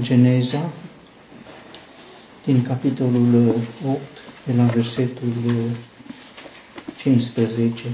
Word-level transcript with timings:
Geneza, 0.00 0.70
din 2.44 2.62
capitolul 2.62 3.54
8, 3.86 4.00
de 4.46 4.52
la 4.52 4.64
versetul 4.64 5.32
15. 6.98 7.84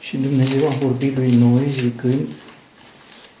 Și 0.00 0.16
Dumnezeu 0.16 0.68
a 0.68 0.70
vorbit 0.70 1.16
lui 1.16 1.34
Noe 1.34 1.70
zicând, 1.70 2.28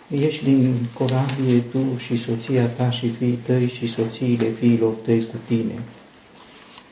Ieși 0.08 0.44
din 0.44 0.86
corabie 0.94 1.60
tu 1.60 1.96
și 1.96 2.18
soția 2.18 2.66
ta 2.66 2.90
și 2.90 3.08
fiii 3.08 3.38
tăi 3.46 3.72
și 3.78 3.92
soțiile 3.92 4.50
fiilor 4.50 4.92
tăi 4.92 5.26
cu 5.26 5.36
tine. 5.46 5.82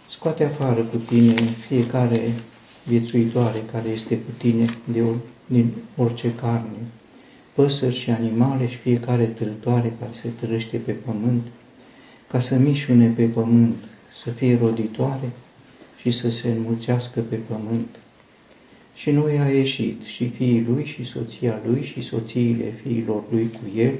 Scoate 0.09 0.45
afară 0.45 0.81
cu 0.81 0.97
tine 0.97 1.35
fiecare 1.67 2.33
viețuitoare 2.87 3.63
care 3.73 3.89
este 3.89 4.15
cu 4.19 4.31
tine 4.37 4.69
de 4.85 5.03
or, 5.03 5.17
din 5.47 5.73
orice 5.97 6.35
carne, 6.35 6.79
păsări 7.55 7.95
și 7.95 8.11
animale 8.11 8.69
și 8.69 8.77
fiecare 8.77 9.25
târătoare 9.25 9.93
care 9.99 10.11
se 10.23 10.29
târăște 10.41 10.77
pe 10.77 10.93
pământ, 10.93 11.43
ca 12.29 12.41
să 12.41 12.57
mișune 12.57 13.09
pe 13.09 13.25
pământ, 13.25 13.75
să 14.23 14.31
fie 14.31 14.59
roditoare 14.61 15.31
și 16.01 16.11
să 16.11 16.31
se 16.31 16.49
înmulțească 16.49 17.21
pe 17.21 17.37
pământ. 17.37 17.89
Și 18.95 19.11
noi 19.11 19.39
a 19.39 19.49
ieșit 19.49 20.03
și 20.03 20.29
fiii 20.29 20.67
lui 20.69 20.85
și 20.85 21.05
soția 21.05 21.61
lui 21.67 21.83
și 21.83 22.03
soțiile 22.03 22.75
fiilor 22.83 23.23
lui 23.31 23.51
cu 23.51 23.79
el, 23.79 23.93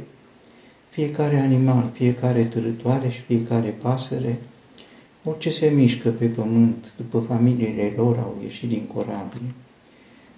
fiecare 0.91 1.39
animal, 1.39 1.91
fiecare 1.93 2.45
târătoare 2.45 3.09
și 3.09 3.21
fiecare 3.21 3.69
pasăre, 3.69 4.39
Orice 5.29 5.51
se 5.51 5.69
mișcă 5.69 6.11
pe 6.11 6.27
pământ, 6.27 6.93
după 6.97 7.19
familiile 7.19 7.93
lor, 7.97 8.17
au 8.17 8.39
ieșit 8.43 8.69
din 8.69 8.87
corabie. 8.95 9.55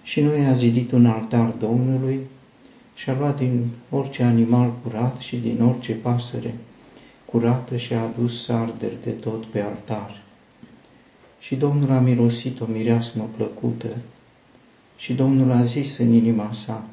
Și 0.03 0.21
noi 0.21 0.45
a 0.45 0.53
zidit 0.53 0.91
un 0.91 1.05
altar 1.05 1.49
Domnului 1.49 2.19
și 2.95 3.09
a 3.09 3.17
luat 3.17 3.37
din 3.37 3.65
orice 3.89 4.23
animal 4.23 4.73
curat 4.83 5.17
și 5.17 5.35
din 5.35 5.61
orice 5.63 5.93
pasăre 5.93 6.53
curată 7.25 7.77
și 7.77 7.93
a 7.93 8.01
adus 8.01 8.43
sarderi 8.43 9.03
de 9.03 9.09
tot 9.09 9.45
pe 9.45 9.59
altar. 9.59 10.21
Și 11.39 11.55
Domnul 11.55 11.91
a 11.91 11.99
mirosit 11.99 12.59
o 12.59 12.65
mireasmă 12.65 13.29
plăcută 13.35 13.95
și 14.97 15.13
Domnul 15.13 15.51
a 15.51 15.63
zis 15.63 15.97
în 15.97 16.13
inima 16.13 16.51
sa, 16.51 16.83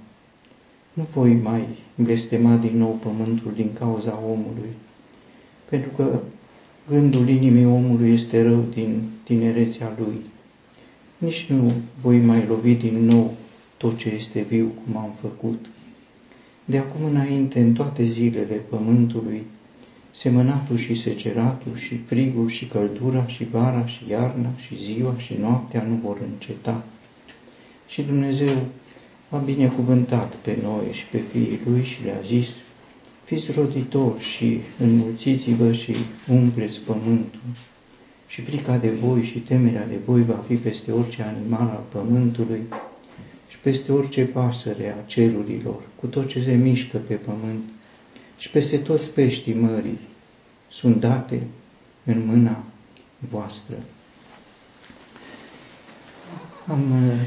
nu 0.93 1.03
voi 1.03 1.35
mai 1.35 1.67
blestema 1.95 2.55
din 2.55 2.77
nou 2.77 2.99
pământul 3.03 3.53
din 3.55 3.73
cauza 3.73 4.23
omului, 4.29 4.71
pentru 5.69 5.91
că 5.97 6.21
Gândul 6.89 7.29
inimii 7.29 7.65
omului 7.65 8.13
este 8.13 8.43
rău 8.43 8.65
din 8.75 9.03
tinerețea 9.23 9.93
lui. 9.99 10.21
Nici 11.19 11.47
nu 11.49 11.73
voi 12.01 12.19
mai 12.19 12.45
lovi 12.49 12.75
din 12.75 13.05
nou 13.05 13.35
tot 13.77 13.97
ce 13.97 14.09
este 14.09 14.41
viu 14.49 14.73
cum 14.85 14.97
am 14.97 15.11
făcut. 15.21 15.67
De 16.65 16.79
acum 16.79 17.05
înainte, 17.05 17.61
în 17.61 17.73
toate 17.73 18.05
zilele 18.05 18.55
pământului, 18.55 19.43
semănatul 20.11 20.77
și 20.77 20.95
seceratul 20.95 21.77
și 21.77 21.97
frigul 21.97 22.49
și 22.49 22.67
căldura 22.67 23.27
și 23.27 23.45
vara 23.45 23.87
și 23.87 24.05
iarna 24.11 24.51
și 24.67 24.77
ziua 24.85 25.15
și 25.17 25.35
noaptea 25.41 25.83
nu 25.83 25.95
vor 26.05 26.19
înceta. 26.33 26.85
Și 27.89 28.03
Dumnezeu 28.03 28.57
a 29.31 29.37
binecuvântat 29.37 30.35
pe 30.35 30.57
noi 30.63 30.93
și 30.93 31.07
pe 31.07 31.19
fiii 31.33 31.61
lui 31.67 31.85
și 31.85 32.05
le-a 32.05 32.21
zis, 32.25 32.49
Fiți 33.27 33.53
roditori 33.53 34.21
și 34.21 34.61
înmulțiți-vă 34.79 35.73
și 35.73 35.97
umpleți 36.29 36.81
pământul. 36.81 37.41
Și 38.27 38.43
frica 38.43 38.77
de 38.77 38.91
voi 38.91 39.23
și 39.23 39.39
temerea 39.39 39.87
de 39.87 39.97
voi 40.05 40.23
va 40.23 40.45
fi 40.47 40.55
peste 40.55 40.93
orice 40.93 41.23
animal 41.23 41.69
al 41.69 41.85
pământului 41.89 42.61
și 43.49 43.59
peste 43.59 43.93
orice 43.93 44.25
pasăre 44.25 44.95
a 44.99 45.07
cerurilor, 45.07 45.83
cu 46.01 46.07
tot 46.07 46.29
ce 46.29 46.43
se 46.43 46.55
mișcă 46.55 46.97
pe 46.97 47.15
pământ 47.15 47.63
și 48.39 48.51
peste 48.51 48.77
toți 48.79 49.11
peștii 49.11 49.55
mării 49.55 49.99
sunt 50.69 51.01
date 51.01 51.43
în 52.05 52.27
mâna 52.27 52.65
voastră. 53.19 53.77
Am 56.67 57.07
uh, 57.07 57.21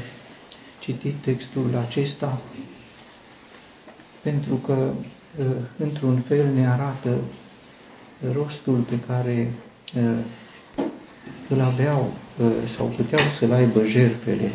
citit 0.80 1.14
textul 1.14 1.76
acesta 1.76 2.40
pentru 4.22 4.54
că 4.54 4.92
Uh, 4.96 5.19
într-un 5.76 6.16
fel 6.18 6.46
ne 6.54 6.66
arată 6.68 7.16
rostul 8.34 8.74
pe 8.78 8.98
care 9.06 9.52
uh, 9.96 10.18
îl 11.48 11.60
aveau 11.60 12.12
uh, 12.38 12.46
sau 12.76 12.86
puteau 12.86 13.20
să-l 13.38 13.52
aibă 13.52 13.84
jerfele 13.86 14.50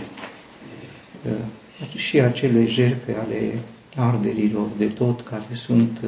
și 1.95 2.19
acele 2.19 2.65
jerfe 2.65 3.15
ale 3.25 3.59
arderilor 3.95 4.67
de 4.77 4.85
tot 4.85 5.21
care 5.21 5.53
sunt 5.53 5.99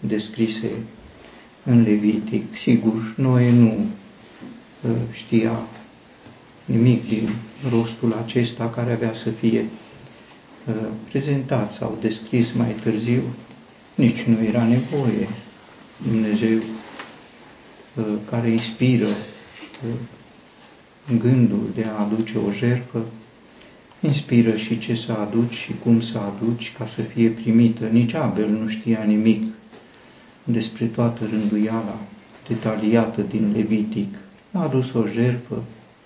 descrise 0.00 0.70
în 1.64 1.82
Levitic. 1.82 2.56
Sigur, 2.56 3.14
Noe 3.16 3.50
nu 3.50 3.86
știa 5.12 5.58
nimic 6.64 7.08
din 7.08 7.28
rostul 7.70 8.12
acesta 8.24 8.70
care 8.70 8.92
avea 8.92 9.14
să 9.14 9.30
fie 9.30 9.64
prezentat 11.08 11.72
sau 11.72 11.98
descris 12.00 12.52
mai 12.52 12.74
târziu 12.82 13.22
nici 13.96 14.22
nu 14.22 14.44
era 14.44 14.64
nevoie. 14.64 15.28
Dumnezeu 16.08 16.58
uh, 17.94 18.04
care 18.30 18.50
inspiră 18.50 19.06
uh, 19.06 19.94
gândul 21.18 21.70
de 21.74 21.84
a 21.84 22.00
aduce 22.00 22.38
o 22.38 22.50
jerfă, 22.50 23.04
inspiră 24.00 24.56
și 24.56 24.78
ce 24.78 24.94
să 24.94 25.12
aduci 25.12 25.54
și 25.54 25.74
cum 25.82 26.00
să 26.00 26.18
aduci 26.18 26.72
ca 26.78 26.86
să 26.86 27.00
fie 27.02 27.28
primită. 27.28 27.86
Nici 27.86 28.14
Abel 28.14 28.48
nu 28.48 28.68
știa 28.68 29.02
nimic 29.02 29.42
despre 30.44 30.84
toată 30.84 31.26
rânduiala 31.30 31.98
detaliată 32.48 33.20
din 33.22 33.52
Levitic. 33.52 34.14
A 34.52 34.62
adus 34.62 34.92
o 34.92 35.06
jerfă, 35.06 35.62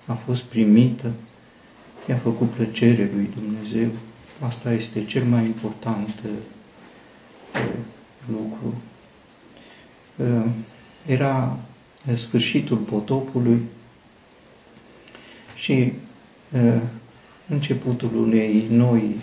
a 0.06 0.12
fost 0.12 0.42
primită, 0.42 1.10
i-a 2.08 2.16
făcut 2.16 2.50
plăcere 2.50 3.10
lui 3.14 3.28
Dumnezeu. 3.38 3.88
Asta 4.40 4.72
este 4.72 5.04
cel 5.04 5.24
mai 5.24 5.44
important 5.44 6.08
uh, 6.24 6.30
lucru. 8.32 8.74
Era 11.06 11.58
sfârșitul 12.16 12.76
potopului 12.76 13.60
și 15.56 15.92
începutul 17.48 18.10
unei 18.16 18.66
noi 18.70 19.16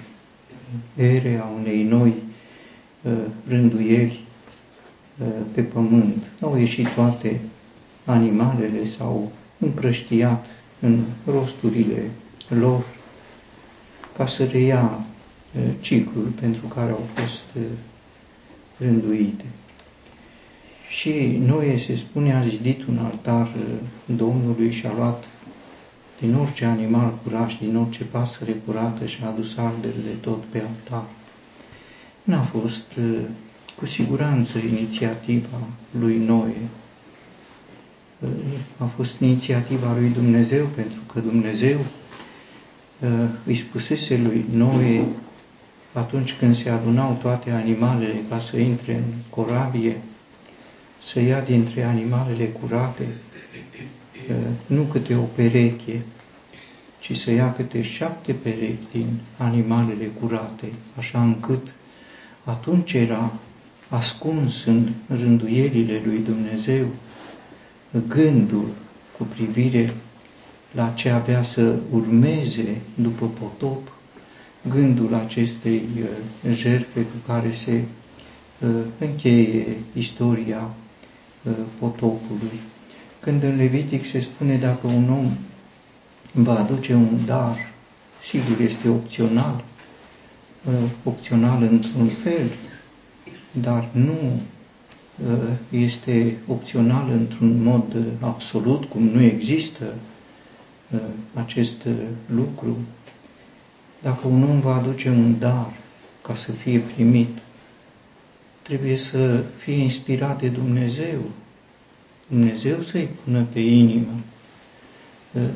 ere, 0.96 1.40
a 1.42 1.46
unei 1.60 1.84
noi 1.84 2.14
rânduieli 3.48 4.20
pe 5.52 5.62
pământ. 5.62 6.24
Au 6.42 6.58
ieșit 6.58 6.88
toate 6.88 7.40
animalele, 8.06 8.86
s-au 8.86 9.32
împrăștiat 9.60 10.46
în 10.80 11.04
rosturile 11.26 12.10
lor 12.48 12.84
ca 14.18 14.26
să 14.26 14.46
reia 14.46 15.06
ciclul 15.80 16.26
pentru 16.40 16.66
care 16.68 16.92
au 16.92 17.06
fost 17.14 17.44
rânduite. 18.80 19.46
Și 20.90 21.42
Noe 21.46 21.78
se 21.78 21.96
spune 21.96 22.34
a 22.34 22.44
zidit 22.48 22.84
un 22.86 22.98
altar 22.98 23.46
uh, 23.46 23.64
Domnului 24.16 24.72
și 24.72 24.86
a 24.86 24.94
luat 24.96 25.24
din 26.20 26.36
orice 26.36 26.66
animal 26.66 27.14
curat 27.24 27.50
și 27.50 27.58
din 27.60 27.76
orice 27.76 28.04
pasăre 28.04 28.52
curată 28.52 29.06
și 29.06 29.20
a 29.24 29.28
adus 29.28 29.58
arderi 29.58 30.04
de 30.04 30.14
tot 30.22 30.44
pe 30.44 30.58
altar. 30.68 31.06
N-a 32.24 32.42
fost 32.42 32.86
uh, 33.00 33.20
cu 33.76 33.86
siguranță 33.86 34.58
inițiativa 34.58 35.58
lui 36.00 36.18
Noe. 36.18 36.56
Uh, 38.20 38.30
a 38.78 38.86
fost 38.86 39.20
inițiativa 39.20 39.94
lui 40.00 40.10
Dumnezeu, 40.10 40.66
pentru 40.66 41.00
că 41.14 41.20
Dumnezeu 41.20 41.80
îi 43.46 43.56
spusese 43.56 44.18
lui 44.18 44.46
Noe 44.52 45.06
atunci 45.98 46.34
când 46.34 46.56
se 46.56 46.70
adunau 46.70 47.18
toate 47.22 47.52
animalele 47.52 48.24
ca 48.30 48.40
să 48.40 48.58
intre 48.58 48.94
în 48.94 49.14
corabie, 49.30 50.02
să 51.02 51.20
ia 51.20 51.40
dintre 51.40 51.84
animalele 51.84 52.46
curate 52.46 53.08
uh, 54.30 54.36
nu 54.66 54.82
câte 54.84 55.16
o 55.16 55.22
pereche, 55.36 56.02
ci 57.00 57.18
să 57.18 57.32
ia 57.32 57.54
câte 57.54 57.82
șapte 57.82 58.34
perechi 58.34 58.88
din 58.92 59.08
animalele 59.38 60.06
curate, 60.06 60.72
așa 60.98 61.22
încât 61.22 61.74
atunci 62.44 62.94
era 62.94 63.34
ascuns 63.90 64.66
în 64.66 64.90
rânduielile 65.08 66.02
lui 66.06 66.18
Dumnezeu 66.18 66.86
gândul 68.08 68.68
cu 69.18 69.24
privire 69.24 69.94
la 70.72 70.90
ce 70.96 71.10
avea 71.10 71.42
să 71.42 71.76
urmeze 71.92 72.82
după 72.96 73.26
potop, 73.26 73.97
gândul 74.70 75.14
acestei 75.14 75.82
uh, 76.00 76.54
jertfe 76.54 77.02
cu 77.02 77.18
care 77.32 77.52
se 77.52 77.82
uh, 78.60 78.70
încheie 79.00 79.66
istoria 79.94 80.70
uh, 81.44 81.52
potopului. 81.80 82.60
Când 83.20 83.44
în 83.44 83.56
Levitic 83.56 84.06
se 84.06 84.20
spune 84.20 84.56
dacă 84.58 84.88
un 84.88 85.10
om 85.10 85.32
va 86.32 86.60
aduce 86.60 86.94
un 86.94 87.26
dar 87.26 87.56
sigur 88.24 88.60
este 88.62 88.90
opțional, 88.90 89.64
uh, 90.66 90.74
opțional 91.04 91.62
într-un 91.64 92.08
fel, 92.08 92.50
dar 93.52 93.90
nu 93.92 94.42
uh, 95.28 95.38
este 95.70 96.38
opțional 96.48 97.10
într-un 97.12 97.64
mod 97.64 97.96
absolut, 98.20 98.86
cum 98.86 99.04
nu 99.04 99.22
există 99.22 99.94
acest 101.34 101.88
lucru. 102.26 102.78
Dacă 104.02 104.28
un 104.28 104.44
om 104.44 104.60
va 104.60 104.76
aduce 104.76 105.10
un 105.10 105.40
dar 105.40 105.74
ca 106.22 106.36
să 106.36 106.52
fie 106.52 106.80
primit, 106.80 107.38
trebuie 108.62 108.98
să 108.98 109.44
fie 109.58 109.74
inspirat 109.74 110.40
de 110.42 110.48
Dumnezeu. 110.48 111.20
Dumnezeu 112.28 112.82
să-i 112.82 113.10
pună 113.24 113.46
pe 113.54 113.60
inimă. 113.60 114.20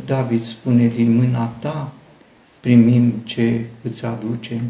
David 0.06 0.44
spune, 0.44 0.88
din 0.88 1.16
mâna 1.16 1.46
ta 1.46 1.94
primim 2.60 3.12
ce 3.24 3.66
îți 3.82 4.06
aduce. 4.06 4.62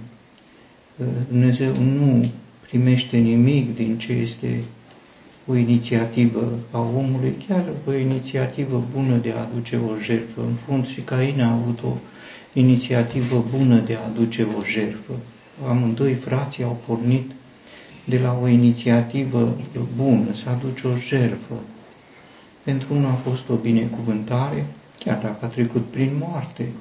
Dumnezeu 1.27 1.75
nu 1.75 2.31
primește 2.67 3.17
nimic 3.17 3.75
din 3.75 3.97
ce 3.97 4.11
este 4.13 4.63
o 5.47 5.55
inițiativă 5.55 6.59
a 6.71 6.79
omului, 6.79 7.35
chiar 7.47 7.63
o 7.87 7.93
inițiativă 7.93 8.83
bună 8.93 9.15
de 9.15 9.31
a 9.31 9.39
aduce 9.39 9.77
o 9.77 9.97
jertfă. 10.01 10.41
În 10.41 10.53
fond 10.53 10.87
și 10.87 11.01
Cain 11.01 11.41
a 11.41 11.51
avut 11.51 11.83
o 11.83 11.93
inițiativă 12.53 13.45
bună 13.57 13.77
de 13.79 13.95
a 13.95 14.05
aduce 14.05 14.47
o 14.57 14.63
jertfă. 14.63 15.13
Amândoi 15.67 16.13
frații 16.13 16.63
au 16.63 16.79
pornit 16.85 17.31
de 18.05 18.19
la 18.19 18.39
o 18.41 18.47
inițiativă 18.47 19.57
bună, 19.95 20.33
să 20.33 20.49
aduce 20.49 20.87
o 20.87 20.95
jertfă. 20.95 21.53
Pentru 22.63 22.93
unul 22.93 23.09
a 23.09 23.13
fost 23.13 23.49
o 23.49 23.55
binecuvântare, 23.55 24.65
chiar 24.99 25.21
dacă 25.21 25.45
a 25.45 25.47
trecut 25.47 25.85
prin 25.85 26.11
moarte. 26.19 26.71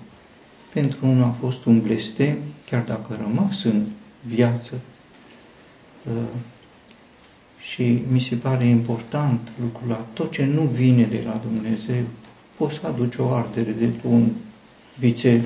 Pentru 0.72 1.06
unul 1.06 1.22
a 1.22 1.34
fost 1.40 1.64
un 1.64 1.80
blestem, 1.80 2.36
chiar 2.66 2.82
dacă 2.82 3.06
a 3.12 3.22
rămas 3.22 3.64
în 3.64 3.86
viață. 4.26 4.74
Uh, 6.06 6.12
și 7.60 8.02
mi 8.10 8.20
se 8.20 8.34
pare 8.34 8.64
important 8.64 9.52
lucrul 9.62 9.88
la 9.88 10.06
tot 10.12 10.30
ce 10.30 10.44
nu 10.44 10.62
vine 10.62 11.04
de 11.04 11.22
la 11.24 11.40
Dumnezeu, 11.42 12.02
poți 12.56 12.74
să 12.74 12.86
aduci 12.86 13.16
o 13.16 13.28
ardere 13.28 13.70
de 13.70 13.88
un 14.08 14.28
vițel, 14.98 15.42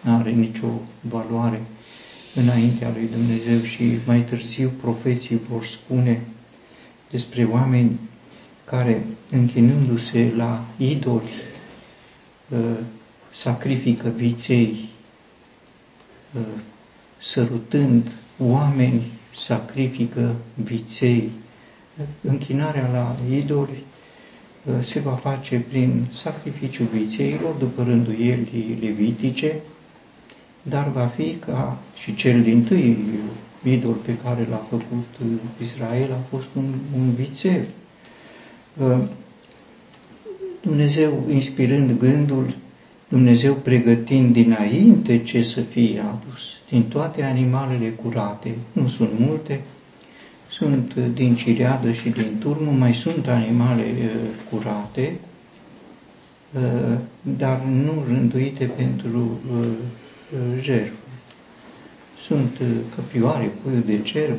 nu 0.00 0.14
are 0.14 0.30
nicio 0.30 0.66
valoare 1.00 1.62
înaintea 2.34 2.90
lui 2.94 3.08
Dumnezeu 3.12 3.60
și 3.60 3.82
mai 4.06 4.20
târziu 4.20 4.72
profeții 4.80 5.40
vor 5.48 5.64
spune 5.64 6.20
despre 7.10 7.44
oameni 7.44 7.98
care, 8.64 9.06
închinându-se 9.30 10.32
la 10.36 10.64
idoli, 10.76 11.30
uh, 12.48 12.58
sacrifică 13.32 14.08
viței, 14.08 14.88
uh, 16.34 16.42
sărutând 17.18 18.10
oameni, 18.38 19.02
sacrifică 19.34 20.34
viței. 20.54 21.30
Închinarea 22.20 22.88
la 22.92 23.16
idoli 23.36 23.84
uh, 24.64 24.84
se 24.84 25.00
va 25.00 25.12
face 25.12 25.64
prin 25.68 26.06
sacrificiul 26.12 26.86
vițeilor, 26.86 27.54
după 27.54 27.82
rânduielii 27.82 28.78
levitice, 28.80 29.60
dar 30.62 30.88
va 30.92 31.06
fi 31.06 31.34
ca 31.34 31.78
și 32.02 32.14
cel 32.14 32.42
din 32.42 32.64
tâi 32.64 32.96
idol 33.62 33.92
pe 33.92 34.16
care 34.24 34.46
l-a 34.50 34.66
făcut 34.70 35.06
Israel 35.62 36.12
a 36.12 36.36
fost 36.36 36.48
un, 36.56 36.74
un 36.96 37.14
vițel. 37.14 37.66
Uh, 38.76 38.98
Dumnezeu 40.60 41.24
inspirând 41.30 41.98
gândul, 41.98 42.54
Dumnezeu 43.08 43.54
pregătind 43.54 44.32
dinainte 44.32 45.22
ce 45.22 45.42
să 45.42 45.60
fie 45.60 46.00
adus, 46.00 46.60
din 46.68 46.82
toate 46.82 47.22
animalele 47.22 47.88
curate, 47.88 48.54
nu 48.72 48.88
sunt 48.88 49.10
multe, 49.18 49.60
sunt 50.50 50.94
din 50.94 51.34
cireadă 51.34 51.92
și 51.92 52.08
din 52.08 52.36
turmă, 52.38 52.70
mai 52.70 52.94
sunt 52.94 53.26
animale 53.26 53.82
uh, 53.82 54.10
curate, 54.50 55.12
uh, 56.54 56.98
dar 57.38 57.62
nu 57.62 58.04
rânduite 58.08 58.64
pentru 58.64 59.40
jertfă. 60.60 60.92
Sunt 62.26 62.60
căprioare, 62.94 63.50
puiul 63.62 63.82
de 63.86 63.98
cer, 64.02 64.30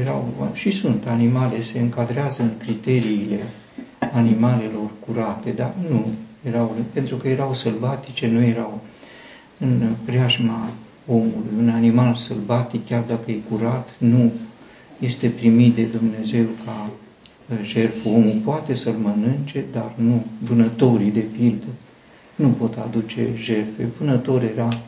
erau, 0.00 0.50
și 0.52 0.70
sunt 0.70 1.06
animale, 1.06 1.62
se 1.62 1.78
încadrează 1.78 2.42
în 2.42 2.50
criteriile 2.58 3.40
animalelor 4.12 4.90
curate, 5.06 5.50
dar 5.50 5.74
nu 5.90 6.06
erau, 6.42 6.76
pentru 6.92 7.16
că 7.16 7.28
erau 7.28 7.54
sălbatice, 7.54 8.26
nu 8.26 8.42
erau 8.42 8.80
în 9.58 9.82
preajma 10.04 10.68
omului. 11.06 11.50
Un 11.58 11.68
animal 11.68 12.14
sălbatic, 12.14 12.86
chiar 12.86 13.02
dacă 13.08 13.30
e 13.30 13.38
curat, 13.50 13.88
nu 13.98 14.32
este 14.98 15.28
primit 15.28 15.74
de 15.74 15.82
Dumnezeu 15.82 16.44
ca 16.64 16.90
jertfă. 17.62 18.08
Omul 18.08 18.40
poate 18.44 18.74
să-l 18.74 18.96
mănânce, 19.02 19.64
dar 19.72 19.92
nu 19.96 20.24
vânătorii, 20.38 21.10
de 21.10 21.20
pildă, 21.20 21.66
nu 22.34 22.48
pot 22.48 22.76
aduce 22.76 23.28
jertfe. 23.36 23.84
Vânător 23.98 24.42
era, 24.42 24.80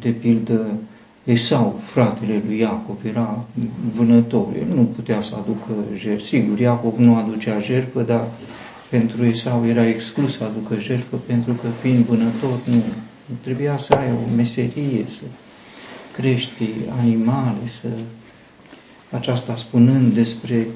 de 0.00 0.08
pildă, 0.08 0.66
Esau, 1.24 1.80
fratele 1.80 2.42
lui 2.46 2.58
Iacov, 2.58 3.00
era 3.04 3.44
vânător, 3.94 4.46
el 4.58 4.74
nu 4.74 4.82
putea 4.84 5.22
să 5.22 5.34
aducă 5.34 5.72
jertfă. 5.96 6.26
Sigur, 6.26 6.58
Iacov 6.58 6.96
nu 6.96 7.16
aducea 7.16 7.60
jertfă, 7.60 8.02
dar 8.02 8.24
pentru 8.90 9.24
Esau 9.24 9.66
era 9.66 9.86
exclus 9.86 10.36
să 10.36 10.44
aducă 10.44 10.80
jertfă, 10.80 11.16
pentru 11.26 11.52
că 11.52 11.66
fiind 11.80 12.04
vânător, 12.04 12.58
nu 12.64 12.82
trebuia 13.40 13.78
să 13.78 13.94
ai 13.94 14.10
o 14.10 14.34
meserie, 14.34 15.04
să 15.08 15.22
crești 16.12 16.64
animale, 17.00 17.66
să... 17.80 17.88
Aceasta 19.10 19.56
spunând 19.56 20.12
despre, 20.14 20.66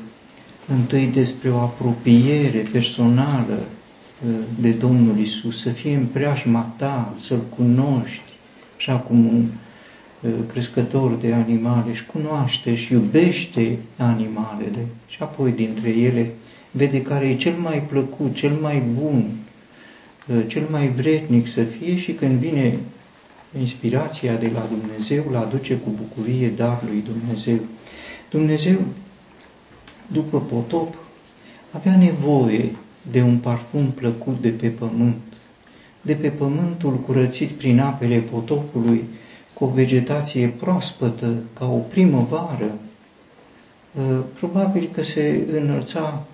întâi 0.69 1.07
despre 1.07 1.51
o 1.51 1.59
apropiere 1.59 2.65
personală 2.73 3.59
uh, 3.59 3.76
de 4.61 4.71
Domnul 4.71 5.19
Isus, 5.19 5.61
să 5.61 5.69
fie 5.69 5.95
în 5.95 6.07
preajma 6.07 6.73
ta, 6.77 7.15
să-L 7.17 7.43
cunoști, 7.57 8.33
așa 8.77 8.97
cum 8.97 9.27
un 9.27 9.47
crescător 10.47 11.13
de 11.15 11.33
animale 11.33 11.95
și 11.95 12.07
cunoaște 12.07 12.75
și 12.75 12.93
iubește 12.93 13.79
animalele 13.97 14.87
și 15.09 15.23
apoi 15.23 15.51
dintre 15.51 15.89
ele 15.89 16.33
vede 16.71 17.03
care 17.03 17.27
e 17.27 17.37
cel 17.37 17.53
mai 17.53 17.83
plăcut, 17.83 18.35
cel 18.35 18.53
mai 18.53 18.83
bun, 19.01 19.25
cel 20.47 20.67
mai 20.71 20.89
vrednic 20.89 21.47
să 21.47 21.63
fie 21.63 21.97
și 21.97 22.13
când 22.13 22.39
vine 22.39 22.79
inspirația 23.59 24.35
de 24.35 24.51
la 24.55 24.69
Dumnezeu, 24.69 25.25
îl 25.29 25.37
aduce 25.37 25.75
cu 25.75 25.91
bucurie 25.97 26.49
dar 26.49 26.83
lui 26.89 27.05
Dumnezeu. 27.07 27.59
Dumnezeu, 28.31 28.79
după 30.07 30.41
potop, 30.41 30.95
avea 31.71 31.97
nevoie 31.97 32.71
de 33.11 33.23
un 33.23 33.37
parfum 33.39 33.91
plăcut 33.91 34.41
de 34.41 34.49
pe 34.49 34.69
pământ, 34.69 35.17
de 36.03 36.13
pe 36.15 36.29
pământul 36.29 36.95
curățit 36.95 37.51
prin 37.51 37.81
apele 37.81 38.19
potopului, 38.19 39.05
cu 39.53 39.65
o 39.65 39.69
vegetație 39.69 40.49
proaspătă, 40.49 41.35
ca 41.59 41.71
o 41.71 41.77
primăvară, 41.77 42.79
ă, 43.99 44.03
probabil 44.39 44.89
că 44.93 45.03
se 45.03 45.47
înălța 45.53 46.25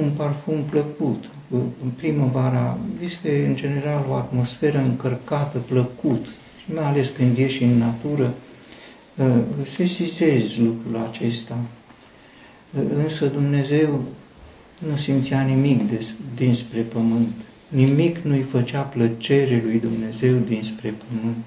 un 0.00 0.10
parfum 0.16 0.62
plăcut. 0.70 1.24
Ă, 1.54 1.56
în 1.82 1.90
primăvara 1.96 2.78
este 3.02 3.46
în 3.46 3.54
general 3.56 4.06
o 4.08 4.14
atmosferă 4.14 4.78
încărcată, 4.78 5.58
plăcut, 5.58 6.26
și 6.64 6.72
mai 6.74 6.84
ales 6.84 7.08
când 7.08 7.36
ieși 7.36 7.62
în 7.62 7.78
natură, 7.78 8.34
ă, 9.18 9.40
se 9.64 9.84
sizezi 9.84 10.60
lucrul 10.60 11.08
acesta. 11.10 11.58
Însă 12.94 13.26
Dumnezeu 13.26 14.04
nu 14.88 14.96
simțea 14.96 15.40
nimic 15.40 15.88
des, 15.90 16.14
dinspre 16.34 16.80
pământ. 16.80 17.34
Nimic 17.68 18.18
nu-i 18.18 18.42
făcea 18.42 18.80
plăcere 18.80 19.62
lui 19.64 19.80
Dumnezeu 19.80 20.36
dinspre 20.36 20.94
pământ 21.08 21.44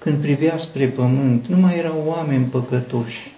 când 0.00 0.16
privea 0.20 0.58
spre 0.58 0.86
pământ, 0.86 1.46
nu 1.46 1.56
mai 1.56 1.78
erau 1.78 2.02
oameni 2.06 2.44
păcătoși. 2.44 3.30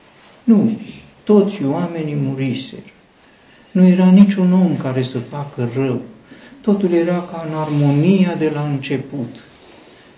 Nu, 0.44 0.80
toți 1.24 1.64
oamenii 1.64 2.14
muriseră. 2.14 2.82
Nu 3.70 3.86
era 3.86 4.10
niciun 4.10 4.52
om 4.52 4.76
care 4.76 5.02
să 5.02 5.18
facă 5.18 5.70
rău. 5.74 6.00
Totul 6.60 6.92
era 6.92 7.22
ca 7.22 7.46
în 7.48 7.56
armonia 7.56 8.34
de 8.34 8.50
la 8.54 8.62
început. 8.62 9.44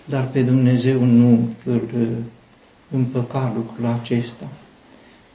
Dar 0.04 0.28
pe 0.32 0.42
Dumnezeu 0.42 1.04
nu 1.04 1.48
îl 1.64 1.82
împăca 2.90 3.52
lucrul 3.56 3.98
acesta. 4.00 4.48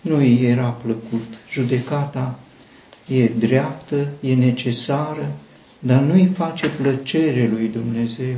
Nu 0.02 0.16
îi 0.16 0.46
era 0.46 0.70
plăcut. 0.70 1.28
Judecata 1.52 2.40
e 3.10 3.28
dreaptă, 3.38 4.08
e 4.22 4.34
necesară, 4.34 5.32
dar 5.80 6.01
nu 6.01 6.13
îi 6.13 6.25
face 6.25 6.68
plăcere 6.68 7.50
lui 7.51 7.68
Dumnezeu 7.68 8.36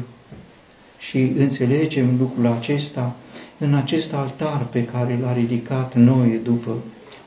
și 1.00 1.18
înțelegem 1.38 2.16
lucrul 2.20 2.46
acesta 2.46 3.16
în 3.58 3.74
acest 3.74 4.14
altar 4.14 4.66
pe 4.72 4.86
care 4.86 5.20
l-a 5.22 5.34
ridicat 5.34 5.96
Noe 5.96 6.40
după, 6.44 6.78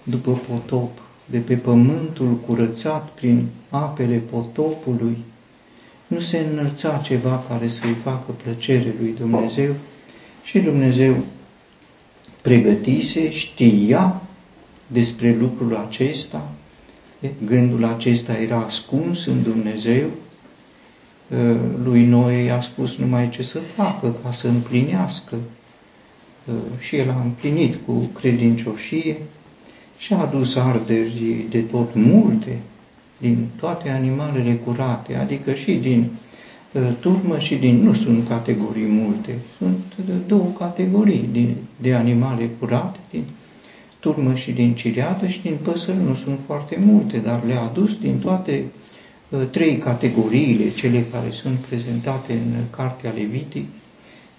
după 0.03 0.41
potop, 0.49 0.91
de 1.27 1.39
pe 1.39 1.55
pământul 1.55 2.37
curățat 2.47 3.09
prin 3.09 3.47
apele 3.69 4.17
potopului. 4.17 5.17
nu 6.07 6.21
se 6.21 6.47
înălța 6.53 7.01
ceva 7.05 7.45
care 7.49 7.69
să-i 7.69 7.97
facă 8.03 8.33
plăcere 8.43 8.95
lui 9.01 9.15
Dumnezeu 9.19 9.75
și 10.45 10.59
Dumnezeu 10.59 11.17
pregătise, 12.43 13.31
știa 13.31 14.23
despre 14.87 15.37
lucrul 15.41 15.77
acesta, 15.89 16.53
gândul 17.45 17.85
acesta 17.85 18.33
era 18.33 18.57
ascuns 18.57 19.27
în 19.27 19.43
Dumnezeu, 19.43 20.07
ă, 21.33 21.57
lui 21.85 22.05
Noe 22.05 22.51
a 22.51 22.61
spus 22.61 22.97
numai 22.97 23.29
ce 23.29 23.43
să 23.43 23.59
facă 23.59 24.15
ca 24.23 24.33
să 24.33 24.49
împlinească. 24.49 25.37
Ă, 26.49 26.53
și 26.79 26.97
el 26.97 27.11
a 27.11 27.21
împlinit 27.25 27.77
cu 27.87 27.93
credincioșie 27.93 29.17
și 29.99 30.13
a 30.13 30.21
adus 30.21 30.57
arderi 30.57 31.47
de 31.49 31.61
tot 31.61 31.95
multe 31.95 32.59
din 33.19 33.47
toate 33.57 33.89
animalele 33.89 34.55
curate, 34.55 35.15
adică 35.15 35.53
și 35.53 35.73
din 35.73 36.11
uh, 36.73 36.83
turmă 37.01 37.39
și 37.39 37.55
din, 37.55 37.83
nu 37.83 37.93
sunt 37.93 38.29
categorii 38.29 38.87
multe, 38.87 39.39
sunt 39.59 39.79
două 40.27 40.51
categorii 40.59 41.29
din, 41.33 41.57
de 41.77 41.95
animale 41.95 42.51
curate, 42.59 42.99
din 43.11 43.25
turmă 44.05 44.35
și 44.35 44.53
din 44.53 44.75
ciriată 44.75 45.27
și 45.27 45.43
din 45.43 45.57
păsări, 45.63 46.03
nu 46.03 46.15
sunt 46.15 46.39
foarte 46.47 46.77
multe, 46.81 47.19
dar 47.19 47.45
le-a 47.45 47.63
adus 47.63 47.97
din 47.97 48.19
toate 48.19 48.65
uh, 49.29 49.41
trei 49.51 49.77
categoriile, 49.79 50.71
cele 50.71 51.05
care 51.13 51.31
sunt 51.31 51.59
prezentate 51.59 52.33
în 52.33 52.55
Cartea 52.71 53.11
Levitic, 53.11 53.67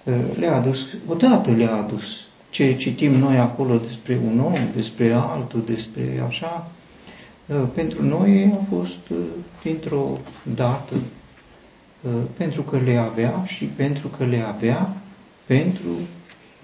uh, 0.03 0.13
le-a 0.39 0.55
adus, 0.55 0.87
odată 1.07 1.51
le-a 1.51 1.75
adus. 1.75 2.25
Ce 2.49 2.75
citim 2.75 3.11
noi 3.11 3.37
acolo 3.37 3.77
despre 3.77 4.19
un 4.31 4.39
om, 4.39 4.53
despre 4.75 5.11
altul, 5.11 5.63
despre 5.65 6.23
așa, 6.27 6.71
Uh, 7.47 7.55
pentru 7.73 8.03
noi 8.03 8.51
a 8.61 8.63
fost 8.63 9.09
uh, 9.09 9.17
dintr-o 9.63 10.17
dată, 10.55 10.93
uh, 12.01 12.11
pentru 12.37 12.61
că 12.61 12.77
le 12.77 12.97
avea 12.97 13.43
și 13.45 13.65
pentru 13.65 14.07
că 14.07 14.25
le 14.25 14.43
avea 14.47 14.93
pentru 15.45 15.89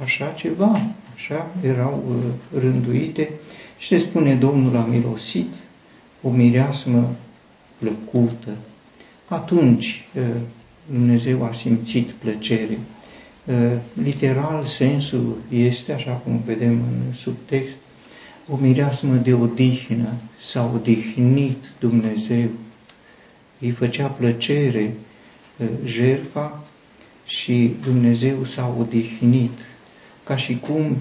așa 0.01 0.33
ceva, 0.35 0.81
așa 1.13 1.51
erau 1.63 2.23
rânduite 2.59 3.29
și 3.77 3.87
se 3.87 3.97
spune 3.97 4.35
Domnul 4.35 4.75
a 4.75 4.85
mirosit 4.85 5.53
o 6.21 6.29
mireasmă 6.29 7.15
plăcută. 7.77 8.49
Atunci 9.27 10.05
Dumnezeu 10.91 11.43
a 11.43 11.51
simțit 11.51 12.09
plăcere. 12.09 12.79
Literal 13.93 14.63
sensul 14.63 15.37
este, 15.49 15.93
așa 15.93 16.11
cum 16.11 16.41
vedem 16.45 16.71
în 16.71 17.13
subtext, 17.13 17.75
o 18.49 18.55
mireasmă 18.55 19.15
de 19.15 19.33
odihnă, 19.33 20.13
s-a 20.39 20.71
odihnit 20.73 21.71
Dumnezeu, 21.79 22.49
îi 23.59 23.71
făcea 23.71 24.07
plăcere 24.07 24.93
uh, 25.57 25.67
jerfa 25.85 26.63
și 27.25 27.75
Dumnezeu 27.83 28.43
s-a 28.43 28.75
odihnit, 28.79 29.51
ca 30.31 30.37
și 30.37 30.59
cum 30.59 30.97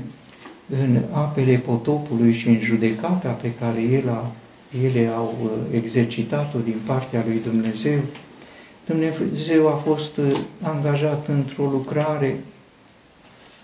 în 0.83 0.99
apele 1.13 1.57
potopului 1.57 2.33
și 2.33 2.49
în 2.49 2.61
judecata 2.61 3.29
pe 3.29 3.53
care 3.55 3.81
el 3.81 4.09
a, 4.09 4.33
ele 4.85 5.09
au 5.09 5.35
uh, 5.43 5.51
exercitat-o 5.75 6.59
din 6.59 6.75
partea 6.87 7.25
lui 7.27 7.41
Dumnezeu, 7.45 7.99
Dumnezeu 8.87 9.69
a 9.69 9.83
fost 9.87 10.17
uh, 10.17 10.39
angajat 10.63 11.29
într-o 11.29 11.65
lucrare 11.65 12.41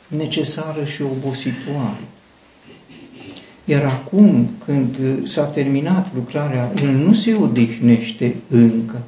necesară 0.08 0.84
și 0.84 1.02
obositoare. 1.02 2.04
Iar 3.64 3.84
acum, 3.84 4.50
când 4.64 4.96
s-a 5.28 5.44
terminat 5.44 6.14
lucrarea, 6.14 6.72
el 6.82 6.90
nu 6.90 7.12
se 7.12 7.34
odihnește 7.34 8.34
încă. 8.48 9.02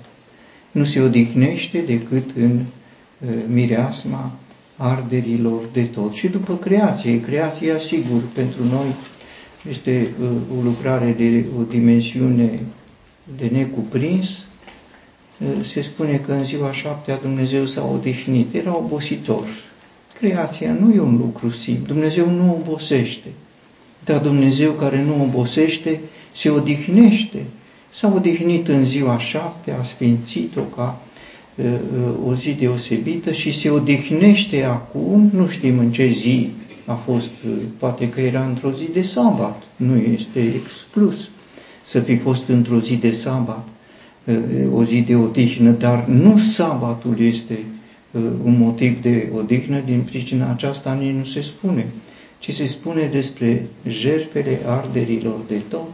Nu 0.71 0.85
se 0.85 1.01
odihnește 1.01 1.79
decât 1.81 2.31
în 2.37 2.61
uh, 2.61 3.45
mireasma 3.49 4.33
arderilor 4.79 5.61
de 5.73 5.83
tot. 5.83 6.13
Și 6.13 6.29
după 6.29 6.57
creație, 6.57 7.21
creația, 7.21 7.79
sigur, 7.79 8.23
pentru 8.33 8.65
noi 8.65 8.95
este 9.71 10.09
uh, 10.21 10.29
o 10.59 10.63
lucrare 10.63 11.15
de 11.19 11.45
o 11.59 11.63
dimensiune 11.63 12.61
de 13.37 13.49
necuprins. 13.53 14.29
Uh, 14.29 15.65
se 15.65 15.81
spune 15.81 16.17
că 16.17 16.33
în 16.33 16.45
ziua 16.45 16.73
șaptea 16.73 17.17
Dumnezeu 17.17 17.67
s-a 17.67 17.85
odihnit, 17.85 18.55
era 18.55 18.77
obositor. 18.77 19.47
Creația 20.15 20.73
nu 20.73 20.95
e 20.95 21.01
un 21.01 21.17
lucru 21.17 21.51
simplu, 21.51 21.95
Dumnezeu 21.95 22.31
nu 22.31 22.53
obosește. 22.53 23.29
Dar 24.05 24.19
Dumnezeu 24.19 24.73
care 24.73 25.03
nu 25.03 25.23
obosește, 25.23 26.01
se 26.33 26.51
odihnește. 26.51 27.45
S-a 27.91 28.13
odihnit 28.15 28.69
în 28.69 28.85
ziua 28.85 29.19
șapte, 29.19 29.71
a 29.71 29.83
sfințit-o 29.83 30.61
ca 30.61 31.01
uh, 31.03 31.08
o 32.27 32.35
zi 32.35 32.53
deosebită 32.53 33.33
și 33.33 33.53
se 33.53 33.71
odihnește 33.71 34.63
acum, 34.63 35.31
nu 35.33 35.47
știm 35.47 35.79
în 35.79 35.93
ce 35.93 36.09
zi 36.11 36.51
a 36.85 36.95
fost, 36.95 37.31
uh, 37.47 37.53
poate 37.79 38.09
că 38.09 38.21
era 38.21 38.45
într-o 38.45 38.73
zi 38.73 38.91
de 38.93 39.03
sabat, 39.03 39.63
nu 39.77 39.97
este 39.97 40.41
exclus 40.41 41.29
să 41.83 42.01
fi 42.01 42.17
fost 42.17 42.49
într-o 42.49 42.81
zi 42.81 42.95
de 42.95 43.11
sabat, 43.11 43.69
uh, 44.25 44.37
o 44.75 44.85
zi 44.85 45.01
de 45.01 45.17
odihnă, 45.17 45.71
dar 45.71 46.07
nu 46.07 46.39
sabatul 46.39 47.21
este 47.21 47.59
un 48.45 48.59
motiv 48.59 49.03
de 49.03 49.29
odihnă, 49.37 49.83
din 49.85 50.01
pricina 50.01 50.51
aceasta 50.51 50.93
nici 50.93 51.15
nu 51.15 51.25
se 51.25 51.41
spune 51.41 51.87
ci 52.39 52.53
se 52.53 52.67
spune 52.67 53.09
despre 53.13 53.67
jertfele 53.89 54.61
arderilor 54.67 55.39
de 55.49 55.61
tot, 55.69 55.89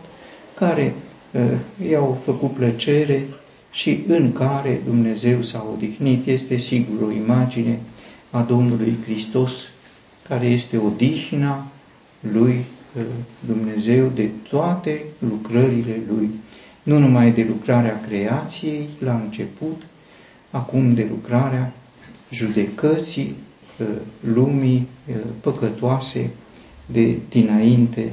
care 0.54 0.94
uh, 1.32 1.40
i-au 1.90 2.20
făcut 2.24 2.52
plăcere 2.52 3.24
și 3.74 4.04
în 4.06 4.32
care 4.32 4.80
Dumnezeu 4.84 5.42
s-a 5.42 5.66
odihnit. 5.72 6.26
Este 6.26 6.56
sigur 6.56 7.02
o 7.02 7.10
imagine 7.10 7.78
a 8.30 8.42
Domnului 8.42 8.96
Hristos, 9.04 9.52
care 10.28 10.46
este 10.46 10.76
odihna 10.76 11.66
lui 12.32 12.64
uh, 12.96 13.02
Dumnezeu 13.46 14.10
de 14.14 14.28
toate 14.48 15.02
lucrările 15.18 16.00
lui, 16.08 16.30
nu 16.82 16.98
numai 16.98 17.32
de 17.32 17.46
lucrarea 17.48 18.00
creației 18.00 18.88
la 18.98 19.14
început, 19.14 19.82
acum 20.50 20.94
de 20.94 21.06
lucrarea 21.10 21.72
judecății 22.30 23.34
Uh, 23.80 23.86
lumii 24.20 24.88
uh, 25.08 25.14
păcătoase 25.40 26.30
de 26.86 27.18
dinainte 27.28 28.12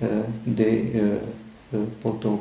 uh, 0.00 0.08
de 0.54 0.82
potop. 1.98 2.40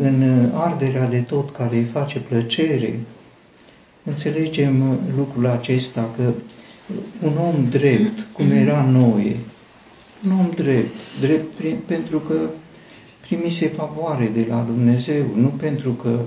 În 0.00 0.48
arderea 0.54 1.08
de 1.08 1.18
tot 1.18 1.50
care 1.50 1.76
îi 1.76 1.84
face 1.92 2.18
plăcere, 2.18 3.00
înțelegem 4.04 4.98
lucrul 5.16 5.46
acesta 5.46 6.08
că 6.16 6.32
un 7.22 7.32
om 7.46 7.68
drept, 7.70 8.26
cum 8.32 8.50
era 8.50 8.88
Noe, 8.90 9.36
un 10.24 10.30
om 10.38 10.50
drept, 10.54 10.94
drept 11.20 11.54
prin, 11.54 11.76
pentru 11.86 12.18
că 12.18 12.34
primise 13.20 13.66
favoare 13.68 14.30
de 14.34 14.46
la 14.48 14.64
Dumnezeu, 14.66 15.24
nu 15.34 15.48
pentru 15.48 15.90
că 15.90 16.18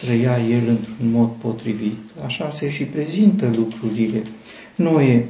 trăia 0.00 0.38
el 0.38 0.68
într-un 0.68 1.10
mod 1.10 1.28
potrivit. 1.28 1.98
Așa 2.24 2.50
se 2.50 2.70
și 2.70 2.84
prezintă 2.84 3.50
lucrurile. 3.56 4.22
Noe 4.74 5.28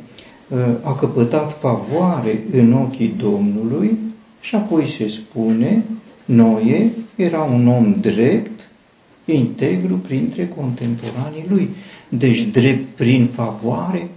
uh, 0.49 0.59
a 0.83 0.95
căpătat 0.95 1.59
favoare 1.59 2.45
în 2.53 2.73
ochii 2.73 3.15
Domnului 3.17 3.99
și 4.41 4.55
apoi 4.55 4.87
se 4.87 5.09
spune, 5.09 5.85
Noe 6.25 6.91
era 7.17 7.43
un 7.43 7.67
om 7.67 7.97
drept, 8.01 8.71
integru 9.25 9.95
printre 9.95 10.49
contemporanii 10.49 11.45
lui. 11.49 11.69
Deci 12.09 12.43
drept 12.43 12.97
prin 12.97 13.27
favoare, 13.27 14.09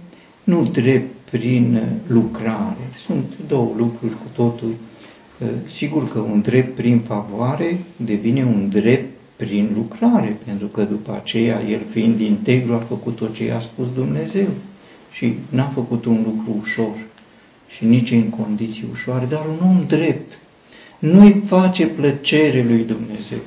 nu 0.44 0.64
drept 0.64 1.30
prin 1.30 1.82
lucrare. 2.06 2.90
Sunt 3.06 3.24
două 3.48 3.72
lucruri 3.76 4.12
cu 4.12 4.26
totul. 4.34 4.68
Uh, 4.68 5.48
sigur 5.66 6.08
că 6.08 6.18
un 6.18 6.40
drept 6.40 6.74
prin 6.74 6.98
favoare 6.98 7.78
devine 7.96 8.44
un 8.44 8.68
drept 8.68 9.16
prin 9.36 9.70
lucrare, 9.74 10.38
pentru 10.44 10.66
că 10.66 10.82
după 10.82 11.12
aceea 11.12 11.62
el 11.68 11.80
fiind 11.90 12.20
integru 12.20 12.72
a 12.72 12.78
făcut 12.78 13.16
tot 13.16 13.34
ce 13.34 13.44
i-a 13.44 13.60
spus 13.60 13.86
Dumnezeu 13.94 14.46
și 15.12 15.34
n-a 15.48 15.66
făcut 15.66 16.04
un 16.04 16.22
lucru 16.24 16.56
ușor 16.60 16.94
și 17.68 17.84
nici 17.84 18.10
în 18.10 18.30
condiții 18.30 18.88
ușoare, 18.92 19.26
dar 19.26 19.46
un 19.46 19.68
om 19.68 19.84
drept 19.86 20.38
nu-i 20.98 21.42
face 21.46 21.86
plăcere 21.86 22.64
lui 22.68 22.84
Dumnezeu. 22.84 23.38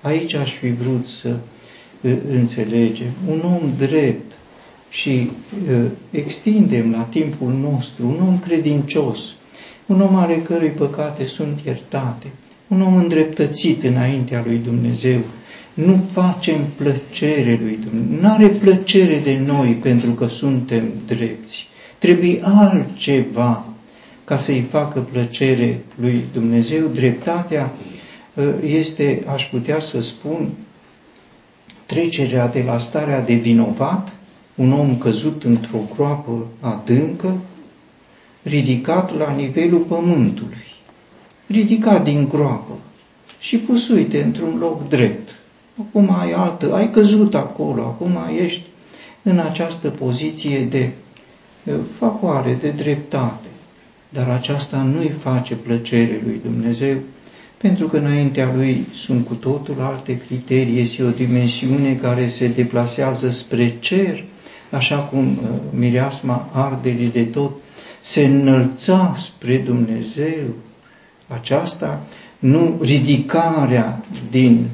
Aici 0.00 0.34
aș 0.34 0.50
fi 0.52 0.70
vrut 0.70 1.06
să 1.06 1.36
înțelegem. 2.30 3.10
Un 3.28 3.40
om 3.44 3.60
drept 3.78 4.32
și 4.90 5.30
uh, 5.70 5.84
extindem 6.10 6.90
la 6.90 7.02
timpul 7.02 7.52
nostru, 7.52 8.06
un 8.06 8.26
om 8.26 8.38
credincios, 8.38 9.34
un 9.86 10.00
om 10.00 10.14
ale 10.14 10.36
cărui 10.36 10.68
păcate 10.68 11.26
sunt 11.26 11.60
iertate, 11.64 12.26
un 12.68 12.82
om 12.82 12.96
îndreptățit 12.96 13.82
înaintea 13.82 14.42
lui 14.46 14.56
Dumnezeu, 14.56 15.20
nu 15.74 16.04
facem 16.12 16.58
plăcere 16.76 17.60
lui 17.62 17.78
Dumnezeu, 17.84 18.20
nu 18.20 18.30
are 18.30 18.46
plăcere 18.46 19.18
de 19.18 19.38
noi 19.46 19.78
pentru 19.82 20.10
că 20.10 20.26
suntem 20.26 20.84
drepți. 21.06 21.68
Trebuie 21.98 22.40
altceva 22.42 23.64
ca 24.30 24.36
să-i 24.36 24.60
facă 24.60 25.00
plăcere 25.00 25.84
lui 26.00 26.24
Dumnezeu. 26.32 26.86
Dreptatea 26.86 27.72
ă, 28.36 28.52
este, 28.64 29.22
aș 29.32 29.46
putea 29.46 29.80
să 29.80 30.00
spun, 30.00 30.48
trecerea 31.86 32.48
de 32.48 32.62
la 32.66 32.78
starea 32.78 33.20
de 33.20 33.34
vinovat, 33.34 34.12
un 34.54 34.72
om 34.72 34.96
căzut 34.96 35.44
într-o 35.44 35.78
groapă 35.94 36.46
adâncă, 36.60 37.38
ridicat 38.42 39.16
la 39.16 39.30
nivelul 39.32 39.80
pământului, 39.80 40.64
ridicat 41.46 42.04
din 42.04 42.28
groapă 42.28 42.78
și 43.40 43.56
pus, 43.56 43.88
uite, 43.88 44.22
într-un 44.22 44.56
loc 44.58 44.88
drept. 44.88 45.34
Acum 45.80 46.10
ai 46.20 46.32
altă, 46.32 46.74
ai 46.74 46.90
căzut 46.90 47.34
acolo, 47.34 47.82
acum 47.82 48.18
ești 48.42 48.62
în 49.22 49.38
această 49.38 49.88
poziție 49.88 50.60
de 50.60 50.90
favoare, 51.98 52.58
de 52.60 52.70
dreptate. 52.70 53.49
Dar 54.12 54.28
aceasta 54.28 54.76
nu-i 54.76 55.08
face 55.08 55.54
plăcere 55.54 56.20
lui 56.24 56.40
Dumnezeu, 56.42 56.96
pentru 57.56 57.86
că 57.86 57.96
înaintea 57.96 58.52
lui 58.54 58.86
sunt 58.94 59.26
cu 59.26 59.34
totul 59.34 59.80
alte 59.80 60.18
criterii, 60.18 60.80
este 60.80 61.02
o 61.02 61.10
dimensiune 61.10 61.94
care 61.94 62.28
se 62.28 62.48
deplasează 62.48 63.30
spre 63.30 63.76
cer, 63.78 64.24
așa 64.70 64.96
cum 64.96 65.26
uh, 65.26 65.48
mireasma 65.70 66.48
arderii 66.52 67.10
de 67.10 67.24
tot 67.24 67.50
se 68.00 68.24
înălța 68.24 69.14
spre 69.16 69.56
Dumnezeu. 69.56 70.54
Aceasta 71.28 72.04
nu 72.38 72.78
ridicarea 72.82 74.04
din 74.30 74.66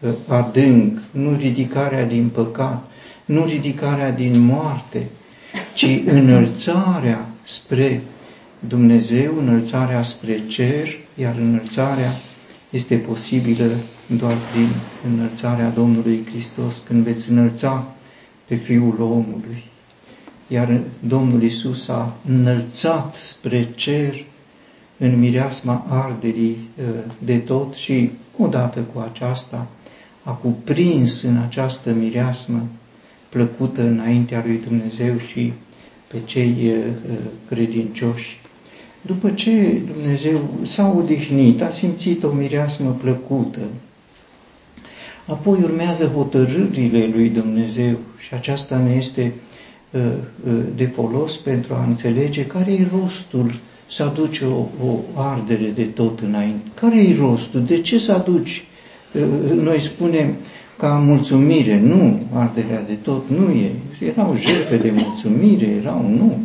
uh, 0.00 0.10
adânc, 0.28 0.98
nu 1.10 1.36
ridicarea 1.36 2.04
din 2.04 2.28
păcat, 2.28 2.90
nu 3.24 3.44
ridicarea 3.44 4.10
din 4.10 4.40
moarte, 4.40 5.06
ci 5.74 6.00
înălțarea 6.04 7.26
spre 7.42 8.02
Dumnezeu, 8.68 9.38
înălțarea 9.38 10.02
spre 10.02 10.46
cer, 10.46 10.88
iar 11.14 11.36
înălțarea 11.36 12.10
este 12.70 12.96
posibilă 12.96 13.70
doar 14.06 14.36
prin 14.52 14.68
înălțarea 15.14 15.70
Domnului 15.70 16.26
Hristos, 16.28 16.82
când 16.86 17.04
veți 17.04 17.30
înălța 17.30 17.92
pe 18.44 18.54
Fiul 18.54 18.96
omului. 19.00 19.64
Iar 20.48 20.80
Domnul 20.98 21.42
Isus 21.42 21.88
a 21.88 22.16
înălțat 22.28 23.14
spre 23.14 23.68
cer 23.74 24.24
în 24.98 25.18
mireasma 25.18 25.86
arderii 25.88 26.68
ă, 26.78 27.12
de 27.18 27.38
tot 27.38 27.74
și 27.74 28.10
odată 28.38 28.80
cu 28.80 28.98
aceasta 29.00 29.66
a 30.22 30.30
cuprins 30.30 31.22
în 31.22 31.36
această 31.36 31.90
mireasmă 31.90 32.66
plăcută 33.28 33.82
înaintea 33.82 34.42
lui 34.46 34.60
Dumnezeu 34.66 35.18
și 35.18 35.52
pe 36.06 36.16
cei 36.24 36.70
ă, 36.70 36.76
ă, 37.12 37.16
credincioși. 37.48 38.40
După 39.06 39.30
ce 39.30 39.82
Dumnezeu 39.94 40.40
s-a 40.62 40.94
odihnit, 40.96 41.62
a 41.62 41.70
simțit 41.70 42.22
o 42.22 42.28
mireasmă 42.28 42.96
plăcută, 43.00 43.60
apoi 45.26 45.58
urmează 45.62 46.04
hotărârile 46.04 47.10
lui 47.14 47.28
Dumnezeu 47.28 47.96
și 48.18 48.34
aceasta 48.34 48.76
ne 48.76 48.94
este 48.94 49.32
uh, 49.90 50.00
uh, 50.46 50.52
de 50.76 50.84
folos 50.84 51.36
pentru 51.36 51.74
a 51.74 51.84
înțelege 51.84 52.46
care 52.46 52.72
e 52.72 52.88
rostul 53.00 53.50
să 53.88 54.02
aduce 54.02 54.44
o, 54.44 54.86
o 54.86 54.98
ardere 55.14 55.72
de 55.74 55.84
tot 55.84 56.20
înainte. 56.20 56.70
Care 56.74 57.02
e 57.02 57.16
rostul? 57.18 57.64
De 57.64 57.80
ce 57.80 57.98
să 57.98 58.12
aduci? 58.12 58.64
Uh, 59.14 59.60
noi 59.60 59.80
spunem 59.80 60.34
ca 60.78 60.88
mulțumire, 60.88 61.80
nu, 61.80 62.20
arderea 62.32 62.82
de 62.86 62.94
tot 62.94 63.28
nu 63.28 63.50
e. 63.50 63.70
Erau 64.06 64.36
jertfe 64.36 64.76
de 64.76 64.92
mulțumire, 64.94 65.66
erau, 65.66 66.08
nu. 66.08 66.38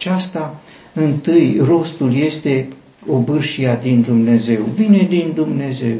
Aceasta, 0.00 0.60
întâi, 0.92 1.60
rostul 1.64 2.14
este 2.14 2.68
o 3.08 3.18
bârșia 3.18 3.74
din 3.74 4.02
Dumnezeu, 4.02 4.62
vine 4.62 5.06
din 5.08 5.32
Dumnezeu. 5.34 5.96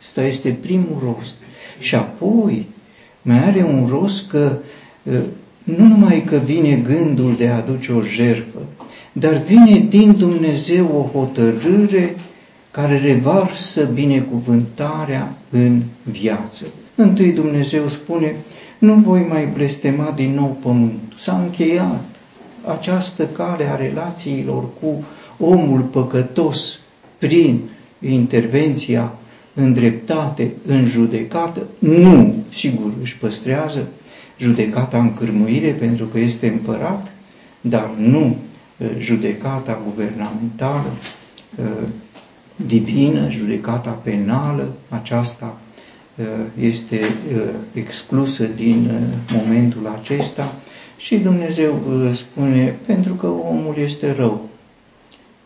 Asta 0.00 0.22
este 0.22 0.56
primul 0.60 1.02
rost. 1.04 1.34
Și 1.78 1.94
apoi 1.94 2.66
mai 3.22 3.38
are 3.38 3.64
un 3.64 3.86
rost 3.88 4.28
că 4.28 4.56
nu 5.64 5.84
numai 5.86 6.22
că 6.22 6.36
vine 6.36 6.76
gândul 6.76 7.34
de 7.36 7.48
a 7.48 7.56
aduce 7.56 7.92
o 7.92 8.02
jertfă, 8.02 8.58
dar 9.12 9.42
vine 9.42 9.86
din 9.88 10.14
Dumnezeu 10.18 10.86
o 10.86 11.18
hotărâre 11.18 12.14
care 12.70 12.98
revarsă 12.98 13.84
binecuvântarea 13.84 15.34
în 15.50 15.82
viață. 16.02 16.64
Întâi 16.94 17.32
Dumnezeu 17.32 17.88
spune, 17.88 18.34
nu 18.78 18.94
voi 18.94 19.26
mai 19.28 19.46
blestema 19.46 20.12
din 20.16 20.34
nou 20.34 20.56
pământul. 20.62 21.14
S-a 21.16 21.40
încheiat 21.44 22.13
această 22.66 23.26
cale 23.26 23.64
a 23.64 23.76
relațiilor 23.76 24.64
cu 24.80 25.04
omul 25.38 25.80
păcătos 25.80 26.78
prin 27.18 27.60
intervenția 28.00 29.12
în 29.54 29.72
dreptate, 29.72 30.52
în 30.66 30.86
judecată, 30.86 31.66
nu, 31.78 32.34
sigur, 32.52 32.92
își 33.02 33.18
păstrează 33.18 33.88
judecata 34.38 34.98
în 34.98 35.14
cârmuire 35.14 35.70
pentru 35.70 36.04
că 36.04 36.18
este 36.18 36.48
împărat, 36.48 37.12
dar 37.60 37.90
nu 37.98 38.36
uh, 38.78 38.86
judecata 38.98 39.80
guvernamentală, 39.84 40.90
uh, 41.56 41.88
divină, 42.56 43.30
judecata 43.30 43.90
penală, 43.90 44.72
aceasta 44.88 45.58
uh, 46.16 46.24
este 46.60 46.98
exclusă 47.72 48.44
din 48.44 48.90
momentul 49.32 49.96
acesta 50.00 50.54
și 51.04 51.16
Dumnezeu 51.16 51.80
spune, 52.12 52.76
pentru 52.86 53.14
că 53.14 53.26
omul 53.26 53.74
este 53.78 54.12
rău. 54.12 54.48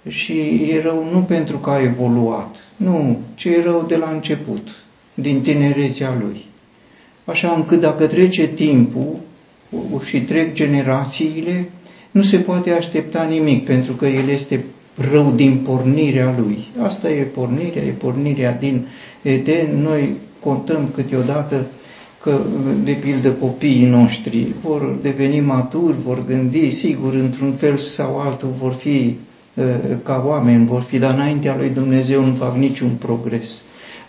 Și 0.09 0.41
e 0.71 0.81
rău 0.83 1.09
nu 1.13 1.21
pentru 1.21 1.59
că 1.59 1.71
a 1.71 1.83
evoluat, 1.83 2.57
nu, 2.77 3.19
ci 3.35 3.45
e 3.45 3.63
rău 3.65 3.85
de 3.89 3.97
la 3.97 4.11
început, 4.11 4.69
din 5.15 5.41
tinerețea 5.41 6.17
lui. 6.21 6.45
Așa 7.25 7.53
încât 7.57 7.81
dacă 7.81 8.07
trece 8.07 8.47
timpul 8.47 9.17
și 10.05 10.21
trec 10.21 10.55
generațiile, 10.55 11.69
nu 12.11 12.23
se 12.23 12.37
poate 12.37 12.71
aștepta 12.71 13.23
nimic, 13.23 13.65
pentru 13.65 13.93
că 13.93 14.07
el 14.07 14.29
este 14.29 14.65
rău 15.11 15.33
din 15.37 15.57
pornirea 15.57 16.35
lui. 16.39 16.67
Asta 16.83 17.11
e 17.11 17.23
pornirea, 17.23 17.83
e 17.83 17.91
pornirea 17.91 18.53
din 18.53 18.87
Eden. 19.23 19.83
Noi 19.83 20.17
contăm 20.41 20.89
câteodată 20.95 21.67
că, 22.23 22.41
de 22.85 22.93
pildă, 22.93 23.31
copiii 23.31 23.87
noștri 23.87 24.47
vor 24.63 24.99
deveni 25.03 25.41
maturi, 25.41 25.97
vor 26.05 26.25
gândi, 26.27 26.71
sigur, 26.71 27.15
într-un 27.15 27.53
fel 27.53 27.77
sau 27.77 28.19
altul 28.19 28.55
vor 28.61 28.73
fi 28.73 29.17
uh, 29.55 29.65
ca 30.03 30.25
oameni, 30.27 30.67
vor 30.67 30.81
fi, 30.81 30.99
dar 30.99 31.15
înaintea 31.15 31.57
lui 31.57 31.69
Dumnezeu 31.69 32.25
nu 32.25 32.33
fac 32.33 32.57
niciun 32.57 32.91
progres. 32.99 33.61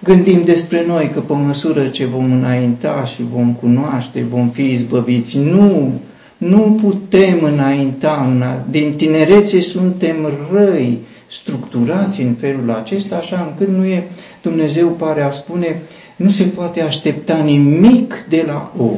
Gândim 0.04 0.44
despre 0.44 0.86
noi 0.88 1.10
că 1.14 1.20
pe 1.20 1.34
măsură 1.34 1.88
ce 1.88 2.06
vom 2.06 2.32
înainta 2.32 3.06
și 3.06 3.24
vom 3.34 3.54
cunoaște, 3.54 4.26
vom 4.30 4.50
fi 4.50 4.72
izbăviți. 4.72 5.38
Nu, 5.38 5.94
nu 6.38 6.78
putem 6.82 7.40
înainta, 7.42 8.28
din 8.70 8.94
tinerețe 8.94 9.62
suntem 9.62 10.16
răi, 10.52 11.00
structurați 11.28 12.22
în 12.22 12.34
felul 12.34 12.72
acesta, 12.72 13.16
așa 13.16 13.48
încât 13.50 13.76
nu 13.76 13.86
e, 13.86 14.04
Dumnezeu 14.42 14.88
pare 14.88 15.22
a 15.22 15.30
spune, 15.30 15.82
nu 16.20 16.30
se 16.30 16.44
poate 16.44 16.82
aștepta 16.82 17.38
nimic 17.38 18.26
de 18.30 18.44
la 18.48 18.74
om. 18.78 18.98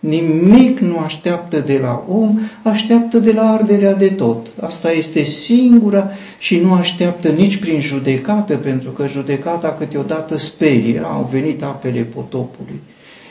Nimic 0.00 0.78
nu 0.78 0.98
așteaptă 0.98 1.58
de 1.58 1.78
la 1.82 2.04
om, 2.08 2.38
așteaptă 2.62 3.18
de 3.18 3.32
la 3.32 3.52
arderea 3.52 3.94
de 3.94 4.08
tot. 4.08 4.46
Asta 4.60 4.92
este 4.92 5.22
singura 5.22 6.10
și 6.38 6.58
nu 6.58 6.72
așteaptă 6.72 7.28
nici 7.28 7.56
prin 7.56 7.80
judecată, 7.80 8.56
pentru 8.56 8.90
că 8.90 9.08
judecata 9.08 9.76
câteodată 9.78 10.36
sperie. 10.36 11.02
Au 11.04 11.28
venit 11.32 11.62
apele 11.62 12.00
potopului 12.00 12.80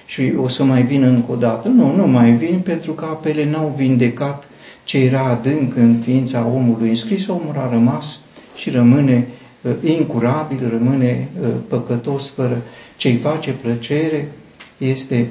și 0.05 0.33
o 0.37 0.47
să 0.47 0.63
mai 0.63 0.81
vină 0.81 1.07
încă 1.07 1.31
o 1.31 1.35
dată. 1.35 1.67
Nu, 1.67 1.95
nu 1.95 2.07
mai 2.07 2.31
vin 2.31 2.59
pentru 2.59 2.91
că 2.91 3.05
apele 3.05 3.49
n-au 3.49 3.73
vindecat 3.77 4.47
ce 4.83 4.97
era 4.97 5.23
adânc 5.23 5.75
în 5.75 5.95
ființa 6.03 6.49
omului 6.53 6.89
înscris. 6.89 7.27
Omul 7.27 7.55
a 7.57 7.69
rămas 7.71 8.19
și 8.55 8.69
rămâne 8.69 9.27
uh, 9.27 9.38
incurabil, 9.83 10.69
rămâne 10.69 11.27
uh, 11.41 11.47
păcătos 11.67 12.27
fără 12.27 12.61
ce-i 12.97 13.15
face 13.15 13.51
plăcere 13.51 14.31
este 14.77 15.27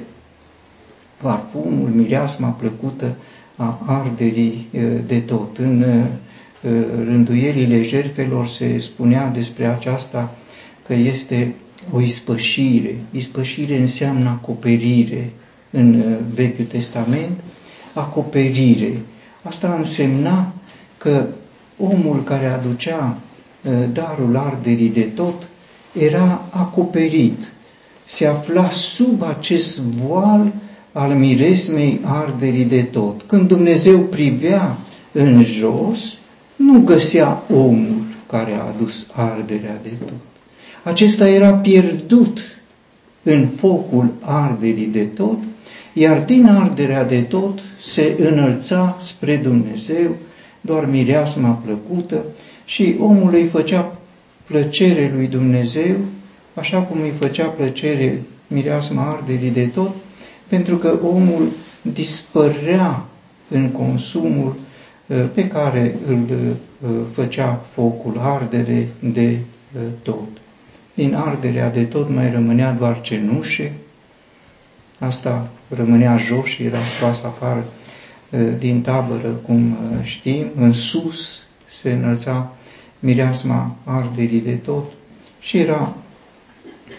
parfumul, 1.21 1.89
mireasma 1.89 2.47
plăcută 2.47 3.15
a 3.55 3.79
arderii 3.85 4.67
de 5.05 5.19
tot. 5.19 5.57
În 5.57 6.05
rânduielile 7.05 7.83
jertfelor 7.83 8.47
se 8.47 8.77
spunea 8.77 9.27
despre 9.27 9.65
aceasta 9.65 10.35
că 10.87 10.93
este 10.93 11.55
o 11.91 12.01
ispășire. 12.01 12.95
Ispășire 13.11 13.79
înseamnă 13.79 14.29
acoperire 14.29 15.31
în 15.69 16.03
Vechiul 16.33 16.65
Testament, 16.65 17.39
acoperire. 17.93 18.91
Asta 19.41 19.73
însemna 19.73 20.53
că 20.97 21.25
omul 21.77 22.23
care 22.23 22.45
aducea 22.45 23.17
darul 23.93 24.37
arderii 24.37 24.89
de 24.89 25.01
tot 25.01 25.47
era 25.93 26.45
acoperit, 26.49 27.51
se 28.05 28.25
afla 28.25 28.69
sub 28.69 29.23
acest 29.23 29.79
voal 29.79 30.53
al 30.91 31.11
miresmei 31.11 31.99
arderii 32.03 32.65
de 32.65 32.81
tot. 32.81 33.21
Când 33.27 33.47
Dumnezeu 33.47 33.99
privea 33.99 34.77
în 35.11 35.43
jos, 35.43 36.17
nu 36.55 36.81
găsea 36.81 37.43
omul 37.53 38.01
care 38.27 38.53
a 38.53 38.63
adus 38.63 39.05
arderea 39.13 39.79
de 39.83 39.89
tot. 40.05 40.13
Acesta 40.83 41.29
era 41.29 41.53
pierdut 41.53 42.39
în 43.23 43.47
focul 43.47 44.13
arderii 44.21 44.85
de 44.85 45.03
tot, 45.03 45.37
iar 45.93 46.19
din 46.19 46.45
arderea 46.45 47.03
de 47.03 47.21
tot 47.21 47.59
se 47.81 48.15
înălța 48.19 48.97
spre 48.99 49.35
Dumnezeu 49.35 50.15
doar 50.61 50.85
mireasma 50.85 51.49
plăcută 51.49 52.25
și 52.69 52.95
omul 52.99 53.33
îi 53.33 53.47
făcea 53.47 53.97
plăcere 54.45 55.11
lui 55.13 55.27
Dumnezeu, 55.27 55.95
așa 56.53 56.81
cum 56.81 57.01
îi 57.01 57.13
făcea 57.19 57.45
plăcere 57.45 58.21
mireasma 58.47 59.09
arderii 59.09 59.49
de 59.49 59.65
tot, 59.65 59.95
pentru 60.47 60.77
că 60.77 60.99
omul 61.03 61.47
dispărea 61.81 63.05
în 63.47 63.69
consumul 63.69 64.55
uh, 65.07 65.25
pe 65.33 65.47
care 65.47 65.95
îl 66.07 66.23
uh, 66.29 66.89
făcea 67.11 67.65
focul, 67.69 68.19
ardere 68.19 68.87
de 68.99 69.37
uh, 69.75 69.81
tot. 70.01 70.27
Din 70.93 71.15
arderea 71.15 71.69
de 71.69 71.83
tot 71.83 72.09
mai 72.09 72.31
rămânea 72.31 72.71
doar 72.71 73.01
cenușe, 73.01 73.73
asta 74.99 75.49
rămânea 75.69 76.17
jos 76.17 76.45
și 76.45 76.63
era 76.63 76.83
scoasă 76.83 77.27
afară 77.27 77.65
din 78.57 78.81
tabără, 78.81 79.27
cum 79.27 79.77
știm, 80.03 80.45
în 80.55 80.73
sus 80.73 81.43
se 81.81 81.91
înălța 81.91 82.53
mireasma 82.99 83.75
arderii 83.83 84.41
de 84.41 84.51
tot 84.53 84.85
și 85.39 85.57
era 85.57 85.95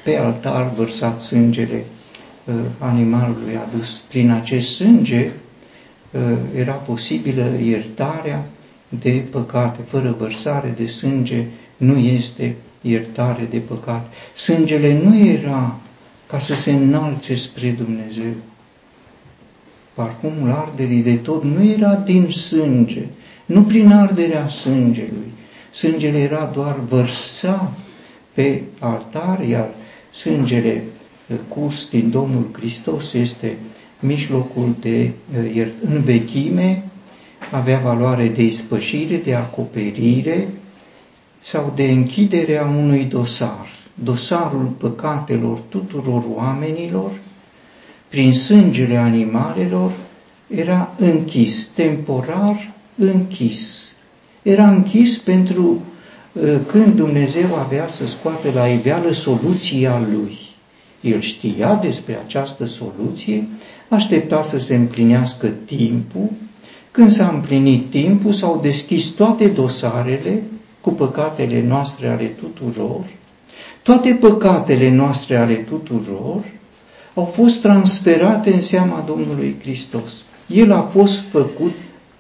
pe 0.05 0.17
altar 0.17 0.73
vărsat 0.73 1.21
sângele 1.21 1.85
uh, 2.45 2.55
animalului 2.79 3.57
adus. 3.57 4.03
Prin 4.09 4.31
acest 4.31 4.75
sânge 4.75 5.31
uh, 6.11 6.21
era 6.57 6.73
posibilă 6.73 7.51
iertarea 7.63 8.45
de 8.89 9.25
păcate. 9.31 9.79
Fără 9.87 10.17
vărsare 10.19 10.75
de 10.77 10.87
sânge 10.87 11.45
nu 11.77 11.99
este 11.99 12.57
iertare 12.81 13.47
de 13.51 13.59
păcat. 13.59 14.13
Sângele 14.35 15.01
nu 15.03 15.29
era 15.29 15.79
ca 16.27 16.39
să 16.39 16.55
se 16.55 16.73
înalțe 16.73 17.35
spre 17.35 17.71
Dumnezeu. 17.71 18.33
Parfumul 19.95 20.51
arderii 20.51 21.03
de 21.03 21.15
tot 21.15 21.45
nu 21.45 21.65
era 21.65 21.95
din 21.95 22.31
sânge, 22.31 23.03
nu 23.47 23.63
prin 23.63 23.93
arderea 23.93 24.49
sângelui. 24.49 25.33
Sângele 25.73 26.19
era 26.19 26.51
doar 26.55 26.79
vărsat 26.89 27.73
pe 28.33 28.63
altar, 28.79 29.41
iar 29.41 29.69
sângele 30.11 30.83
uh, 31.29 31.37
curs 31.49 31.89
din 31.89 32.11
Domnul 32.11 32.49
Hristos 32.53 33.13
este 33.13 33.57
mijlocul 34.01 34.77
de 34.81 35.11
uh, 35.39 35.67
în 35.81 36.03
vechime, 36.03 36.85
avea 37.51 37.79
valoare 37.79 38.29
de 38.29 38.43
ispășire, 38.43 39.17
de 39.17 39.35
acoperire 39.35 40.49
sau 41.39 41.73
de 41.75 41.91
închidere 41.91 42.59
a 42.59 42.67
unui 42.67 43.05
dosar. 43.05 43.69
Dosarul 43.95 44.67
păcatelor 44.79 45.59
tuturor 45.59 46.25
oamenilor, 46.35 47.11
prin 48.09 48.35
sângele 48.35 48.97
animalelor, 48.97 49.93
era 50.49 50.95
închis, 50.99 51.69
temporar 51.75 52.73
închis. 52.97 53.90
Era 54.43 54.69
închis 54.69 55.19
pentru 55.19 55.83
Uh, 56.33 56.57
când 56.67 56.95
Dumnezeu 56.95 57.55
avea 57.55 57.89
să 57.89 58.07
scoate 58.07 58.51
la 58.53 58.67
iveală 58.67 59.13
soluția 59.13 60.01
lui. 60.13 60.39
El 61.01 61.21
știa 61.21 61.75
despre 61.75 62.21
această 62.25 62.67
soluție, 62.67 63.49
aștepta 63.89 64.43
să 64.43 64.59
se 64.59 64.75
împlinească 64.75 65.47
timpul. 65.65 66.31
Când 66.91 67.11
s-a 67.11 67.29
împlinit 67.29 67.91
timpul, 67.91 68.33
s-au 68.33 68.61
deschis 68.63 69.07
toate 69.07 69.47
dosarele 69.49 70.43
cu 70.81 70.91
păcatele 70.91 71.63
noastre 71.63 72.09
ale 72.09 72.25
tuturor. 72.25 73.05
Toate 73.83 74.13
păcatele 74.13 74.91
noastre 74.91 75.37
ale 75.37 75.55
tuturor 75.55 76.45
au 77.15 77.25
fost 77.25 77.61
transferate 77.61 78.53
în 78.53 78.61
seama 78.61 79.05
Domnului 79.07 79.57
Hristos. 79.63 80.13
El 80.47 80.73
a 80.73 80.81
fost 80.81 81.21
făcut 81.31 81.75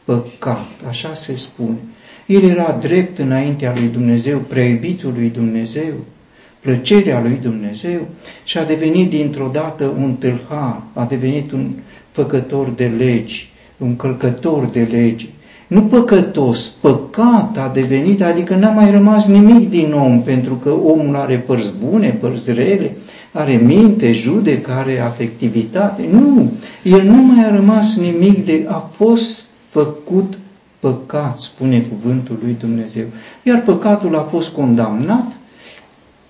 păcat, 0.04 0.66
așa 0.88 1.14
se 1.14 1.36
spune. 1.36 1.78
El 2.30 2.42
era 2.42 2.78
drept 2.80 3.18
înaintea 3.18 3.72
lui 3.76 3.88
Dumnezeu, 3.92 4.38
preiubitul 4.38 5.12
lui 5.16 5.28
Dumnezeu, 5.28 5.92
plăcerea 6.60 7.20
lui 7.20 7.38
Dumnezeu 7.42 8.00
și 8.44 8.58
a 8.58 8.64
devenit 8.64 9.10
dintr-o 9.10 9.50
dată 9.52 9.94
un 10.00 10.14
tâlhar, 10.14 10.82
a 10.92 11.04
devenit 11.04 11.52
un 11.52 11.72
făcător 12.10 12.68
de 12.76 12.92
legi, 12.98 13.50
un 13.78 13.96
călcător 13.96 14.64
de 14.64 14.88
legi. 14.90 15.28
Nu 15.66 15.82
păcătos, 15.82 16.72
păcat 16.80 17.58
a 17.58 17.70
devenit, 17.74 18.22
adică 18.22 18.54
n-a 18.54 18.70
mai 18.70 18.90
rămas 18.90 19.26
nimic 19.26 19.70
din 19.70 19.92
om, 19.92 20.22
pentru 20.22 20.54
că 20.54 20.70
omul 20.70 21.16
are 21.16 21.36
părți 21.36 21.72
bune, 21.84 22.08
părți 22.20 22.52
rele, 22.52 22.96
are 23.32 23.56
minte, 23.56 24.12
judecă, 24.12 24.72
are 24.72 25.00
afectivitate. 25.00 26.02
Nu, 26.10 26.52
el 26.82 27.02
nu 27.02 27.22
mai 27.22 27.44
a 27.44 27.54
rămas 27.54 27.96
nimic 27.96 28.44
de, 28.44 28.66
a 28.68 28.90
fost 28.96 29.44
făcut 29.68 30.38
păcat, 30.80 31.38
spune 31.38 31.80
cuvântul 31.80 32.38
lui 32.42 32.56
Dumnezeu. 32.58 33.04
Iar 33.42 33.62
păcatul 33.62 34.16
a 34.16 34.22
fost 34.22 34.52
condamnat, 34.52 35.32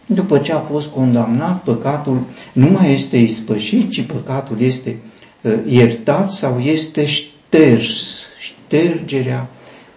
după 0.07 0.39
ce 0.39 0.53
a 0.53 0.59
fost 0.59 0.89
condamnat, 0.89 1.63
păcatul 1.63 2.21
nu 2.53 2.71
mai 2.71 2.93
este 2.93 3.17
ispășit, 3.17 3.91
ci 3.91 4.03
păcatul 4.03 4.61
este 4.61 4.97
uh, 5.43 5.53
iertat 5.69 6.31
sau 6.31 6.59
este 6.59 7.07
șters, 7.07 8.23
ștergerea 8.39 9.49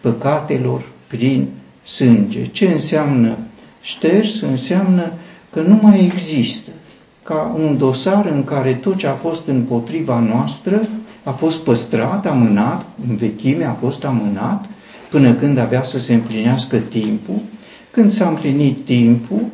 păcatelor 0.02 0.84
prin 1.08 1.48
sânge. 1.84 2.46
Ce 2.46 2.66
înseamnă 2.68 3.38
șters? 3.82 4.42
Înseamnă 4.42 5.12
că 5.50 5.62
nu 5.62 5.80
mai 5.82 6.06
există 6.06 6.72
ca 7.24 7.56
un 7.56 7.78
dosar 7.78 8.26
în 8.26 8.44
care 8.44 8.74
tot 8.74 8.96
ce 8.96 9.08
a 9.08 9.14
fost 9.14 9.48
împotriva 9.48 10.20
noastră 10.20 10.88
a 11.24 11.32
fost 11.32 11.64
păstrat, 11.64 12.26
amânat, 12.26 12.86
în 13.10 13.16
vechime 13.16 13.64
a 13.64 13.74
fost 13.74 14.04
amânat, 14.04 14.66
până 15.10 15.34
când 15.34 15.58
avea 15.58 15.84
să 15.84 16.00
se 16.00 16.14
împlinească 16.14 16.78
timpul. 16.78 17.42
Când 17.92 18.14
s-a 18.14 18.28
împlinit 18.28 18.86
timpul, 18.86 19.46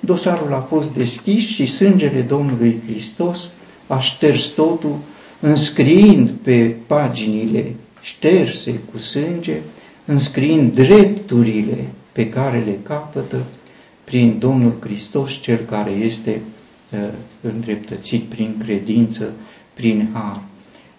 dosarul 0.00 0.54
a 0.54 0.60
fost 0.60 0.94
deschis 0.94 1.46
și 1.46 1.66
sângele 1.66 2.20
Domnului 2.20 2.80
Hristos 2.86 3.48
a 3.86 3.98
șters 3.98 4.46
totul, 4.46 4.96
înscriind 5.40 6.30
pe 6.30 6.76
paginile 6.86 7.74
șterse 8.00 8.80
cu 8.92 8.98
sânge, 8.98 9.56
înscriind 10.04 10.74
drepturile 10.74 11.88
pe 12.12 12.28
care 12.28 12.58
le 12.58 12.78
capătă 12.82 13.36
prin 14.04 14.36
Domnul 14.38 14.76
Hristos, 14.80 15.32
Cel 15.40 15.58
care 15.70 15.90
este 15.90 16.40
uh, 16.92 16.98
îndreptățit 17.40 18.22
prin 18.22 18.54
credință, 18.58 19.32
prin 19.74 20.08
har. 20.12 20.42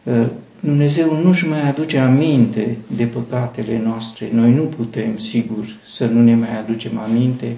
Uh, 0.06 0.26
Dumnezeu 0.60 1.22
nu-și 1.24 1.48
mai 1.48 1.70
aduce 1.70 1.98
aminte 1.98 2.78
de 2.96 3.06
păcatele 3.06 3.82
noastre. 3.84 4.30
Noi 4.32 4.54
nu 4.54 4.64
putem, 4.64 5.18
sigur, 5.18 5.66
să 5.88 6.06
nu 6.06 6.22
ne 6.22 6.36
mai 6.36 6.60
aducem 6.60 7.00
aminte. 7.00 7.56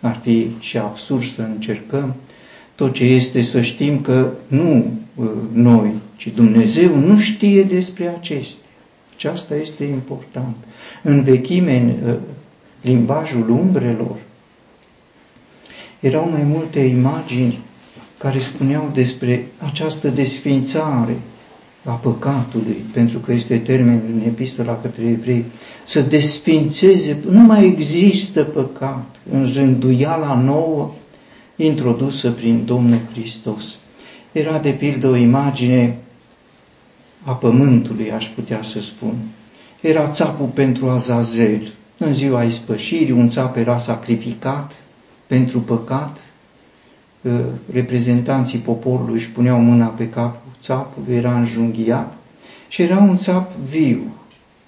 Ar 0.00 0.20
fi 0.22 0.50
și 0.58 0.78
absurd 0.78 1.24
să 1.24 1.42
încercăm. 1.42 2.14
Tot 2.74 2.92
ce 2.92 3.04
este 3.04 3.42
să 3.42 3.60
știm 3.60 4.00
că 4.00 4.30
nu 4.46 4.92
uh, 5.14 5.26
noi, 5.52 5.92
ci 6.16 6.28
Dumnezeu 6.34 6.96
nu 6.96 7.18
știe 7.18 7.62
despre 7.62 8.08
acestea. 8.08 8.64
Și 9.16 9.26
asta 9.26 9.54
este 9.54 9.84
important. 9.84 10.56
În 11.02 11.22
vechime, 11.22 11.76
în 11.76 12.08
uh, 12.08 12.16
limbajul 12.80 13.50
umbrelor, 13.50 14.16
erau 16.00 16.30
mai 16.30 16.42
multe 16.42 16.80
imagini 16.80 17.58
care 18.18 18.38
spuneau 18.38 18.90
despre 18.94 19.46
această 19.58 20.08
desfințare 20.08 21.16
a 21.86 21.92
păcatului, 21.92 22.84
pentru 22.92 23.18
că 23.18 23.32
este 23.32 23.58
termen 23.58 24.02
în 24.14 24.20
epistola 24.26 24.80
către 24.80 25.04
evrei, 25.04 25.44
să 25.84 26.00
desfințeze, 26.00 27.16
nu 27.30 27.40
mai 27.40 27.66
există 27.66 28.42
păcat 28.42 29.16
în 29.32 29.50
rânduiala 29.54 30.40
nouă 30.40 30.92
introdusă 31.56 32.30
prin 32.30 32.64
Domnul 32.64 32.98
Hristos. 33.12 33.64
Era 34.32 34.58
de 34.58 34.70
pildă 34.70 35.08
o 35.08 35.16
imagine 35.16 35.96
a 37.22 37.32
pământului, 37.32 38.12
aș 38.12 38.26
putea 38.26 38.62
să 38.62 38.80
spun. 38.80 39.14
Era 39.80 40.10
țapul 40.10 40.46
pentru 40.46 40.88
Azazel. 40.88 41.72
În 41.98 42.12
ziua 42.12 42.44
ispășirii, 42.44 43.10
un 43.12 43.28
țap 43.28 43.56
era 43.56 43.76
sacrificat 43.76 44.74
pentru 45.26 45.60
păcat, 45.60 46.18
reprezentanții 47.72 48.58
poporului 48.58 49.14
își 49.14 49.30
puneau 49.30 49.60
mâna 49.60 49.86
pe 49.86 50.08
capul 50.08 50.45
țapului, 50.66 51.14
era 51.14 51.38
înjunghiat 51.38 52.16
și 52.68 52.82
era 52.82 52.98
un 52.98 53.16
țap 53.16 53.52
viu. 53.52 54.14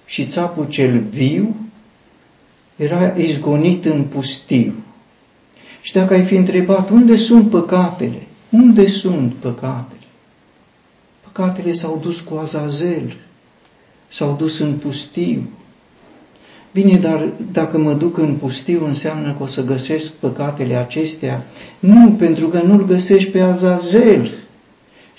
Și 0.05 0.25
țapul 0.25 0.67
cel 0.67 0.99
viu 0.99 1.55
era 2.75 3.13
izgonit 3.17 3.85
în 3.85 4.03
pustiu. 4.03 4.73
Și 5.81 5.93
dacă 5.93 6.13
ai 6.13 6.23
fi 6.23 6.35
întrebat 6.35 6.89
unde 6.89 7.15
sunt 7.15 7.49
păcatele, 7.49 8.27
unde 8.49 8.87
sunt 8.87 9.33
păcatele? 9.33 9.99
Păcatele 11.23 11.71
s-au 11.71 11.99
dus 12.01 12.19
cu 12.19 12.35
Azazel, 12.35 13.17
s-au 14.07 14.35
dus 14.37 14.59
în 14.59 14.73
pustiu. 14.73 15.49
Bine, 16.71 16.97
dar 16.97 17.29
dacă 17.51 17.77
mă 17.77 17.93
duc 17.93 18.17
în 18.17 18.35
pustiu, 18.35 18.85
înseamnă 18.85 19.33
că 19.37 19.43
o 19.43 19.47
să 19.47 19.63
găsesc 19.63 20.11
păcatele 20.11 20.75
acestea? 20.75 21.43
Nu, 21.79 22.11
pentru 22.11 22.47
că 22.47 22.61
nu-l 22.61 22.85
găsești 22.85 23.29
pe 23.29 23.39
Azazel. 23.39 24.31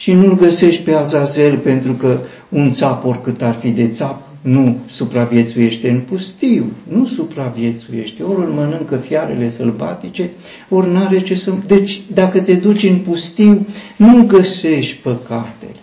Și 0.01 0.13
nu-l 0.13 0.37
găsești 0.37 0.83
pe 0.83 0.93
Azazel 0.93 1.57
pentru 1.57 1.93
că 1.93 2.19
un 2.49 2.73
țap, 2.73 3.05
oricât 3.05 3.43
ar 3.43 3.55
fi 3.55 3.69
de 3.69 3.89
țap, 3.89 4.23
nu 4.41 4.79
supraviețuiește 4.87 5.91
în 5.91 6.01
pustiu, 6.01 6.73
nu 6.89 7.05
supraviețuiește, 7.05 8.23
ori 8.23 8.41
îl 8.41 8.53
mănâncă 8.53 8.97
fiarele 8.97 9.49
sălbatice, 9.49 10.31
ori 10.69 10.91
n-are 10.91 11.21
ce 11.21 11.35
să... 11.35 11.53
Deci, 11.67 12.01
dacă 12.13 12.41
te 12.41 12.55
duci 12.55 12.83
în 12.83 12.99
pustiu, 12.99 13.67
nu 13.97 14.25
găsești 14.27 14.97
păcatele. 14.97 15.75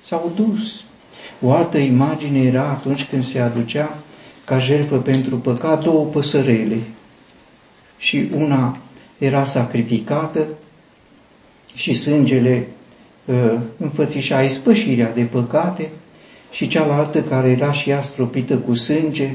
S-au 0.00 0.32
dus. 0.36 0.84
O 1.40 1.52
altă 1.52 1.78
imagine 1.78 2.42
era 2.42 2.68
atunci 2.68 3.04
când 3.04 3.24
se 3.24 3.38
aducea 3.38 3.98
ca 4.44 4.58
jertfă 4.58 4.96
pentru 4.96 5.36
păcat 5.36 5.84
două 5.84 6.04
păsărele 6.04 6.78
și 7.98 8.28
una 8.36 8.78
era 9.18 9.44
sacrificată 9.44 10.46
și 11.74 11.94
sângele 11.94 12.66
uh, 12.68 12.73
înfățișa 13.76 14.42
ispășirea 14.42 15.12
de 15.14 15.22
păcate 15.22 15.90
și 16.50 16.66
cealaltă 16.66 17.22
care 17.22 17.50
era 17.50 17.72
și 17.72 17.90
ea 17.90 18.00
stropită 18.00 18.56
cu 18.56 18.74
sânge, 18.74 19.34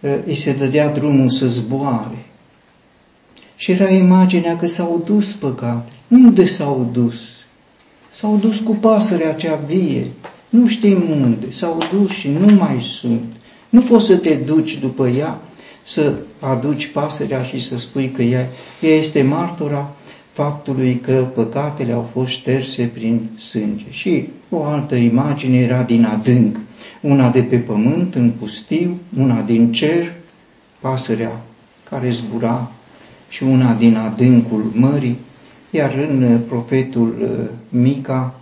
uh, 0.00 0.18
îi 0.26 0.34
se 0.34 0.52
dădea 0.52 0.88
drumul 0.88 1.28
să 1.28 1.46
zboare. 1.46 2.26
Și 3.56 3.70
era 3.70 3.88
imaginea 3.88 4.56
că 4.56 4.66
s-au 4.66 5.02
dus 5.04 5.32
păcate. 5.32 5.92
Unde 6.08 6.46
s-au 6.46 6.88
dus? 6.92 7.20
S-au 8.12 8.36
dus 8.36 8.58
cu 8.58 8.74
pasărea 8.74 9.34
cea 9.34 9.54
vie. 9.54 10.06
Nu 10.48 10.68
știm 10.68 11.02
unde. 11.10 11.50
S-au 11.50 11.78
dus 11.92 12.10
și 12.10 12.28
nu 12.28 12.54
mai 12.54 12.80
sunt. 12.80 13.24
Nu 13.68 13.80
poți 13.80 14.06
să 14.06 14.16
te 14.16 14.34
duci 14.34 14.78
după 14.78 15.08
ea, 15.08 15.40
să 15.84 16.14
aduci 16.40 16.86
pasărea 16.86 17.42
și 17.42 17.60
să 17.60 17.78
spui 17.78 18.10
că 18.10 18.22
ea, 18.22 18.48
ea 18.80 18.94
este 18.96 19.22
martora 19.22 19.95
faptului 20.36 20.94
că 20.94 21.28
păcatele 21.34 21.92
au 21.92 22.08
fost 22.12 22.30
șterse 22.30 22.90
prin 22.94 23.28
sânge. 23.38 23.84
Și 23.90 24.28
o 24.50 24.62
altă 24.62 24.94
imagine 24.94 25.58
era 25.58 25.82
din 25.82 26.04
adânc, 26.04 26.60
una 27.00 27.30
de 27.30 27.42
pe 27.42 27.58
pământ, 27.58 28.14
în 28.14 28.30
pustiu, 28.38 28.96
una 29.18 29.40
din 29.40 29.72
cer, 29.72 30.12
pasărea 30.80 31.40
care 31.90 32.10
zbura 32.10 32.70
și 33.28 33.42
una 33.42 33.74
din 33.74 33.96
adâncul 33.96 34.70
mării, 34.74 35.16
iar 35.70 35.94
în 36.08 36.40
profetul 36.48 37.14
uh, 37.20 37.28
Mica 37.68 38.40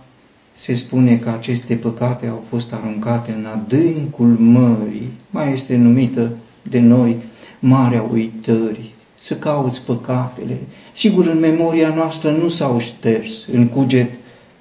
se 0.53 0.75
spune 0.75 1.17
că 1.17 1.29
aceste 1.29 1.75
păcate 1.75 2.27
au 2.27 2.43
fost 2.49 2.73
aruncate 2.73 3.35
în 3.37 3.45
adâncul 3.45 4.35
mării, 4.39 5.11
mai 5.29 5.53
este 5.53 5.75
numită 5.75 6.31
de 6.61 6.79
noi 6.79 7.15
Marea 7.59 8.01
Uitării, 8.11 8.94
să 9.25 9.33
cauți 9.33 9.81
păcatele. 9.81 10.57
Sigur, 10.93 11.27
în 11.27 11.39
memoria 11.39 11.93
noastră 11.95 12.31
nu 12.31 12.47
s-au 12.47 12.79
șters, 12.79 13.47
în 13.53 13.67
cuget 13.67 14.11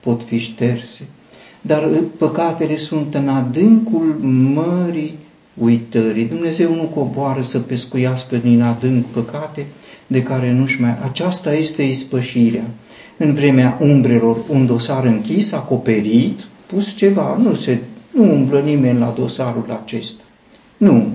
pot 0.01 0.23
fi 0.23 0.39
șterse, 0.39 1.09
dar 1.61 1.89
păcatele 2.19 2.77
sunt 2.77 3.15
în 3.15 3.29
adâncul 3.29 4.19
mării 4.55 5.19
uitării. 5.55 6.25
Dumnezeu 6.25 6.75
nu 6.75 6.83
coboară 6.83 7.43
să 7.43 7.59
pescuiască 7.59 8.37
din 8.37 8.63
adânc 8.63 9.05
păcate 9.05 9.67
de 10.07 10.23
care 10.23 10.53
nu-și 10.53 10.81
mai... 10.81 10.99
Aceasta 11.03 11.55
este 11.55 11.83
ispășirea 11.83 12.65
în 13.17 13.35
vremea 13.35 13.79
umbrelor 13.81 14.37
un 14.49 14.67
dosar 14.67 15.05
închis, 15.05 15.53
acoperit, 15.53 16.41
pus 16.67 16.97
ceva, 16.97 17.37
nu 17.43 17.55
se 17.55 17.79
nu 18.11 18.33
umblă 18.33 18.61
nimeni 18.61 18.99
la 18.99 19.15
dosarul 19.17 19.81
acesta. 19.83 20.23
Nu. 20.77 21.09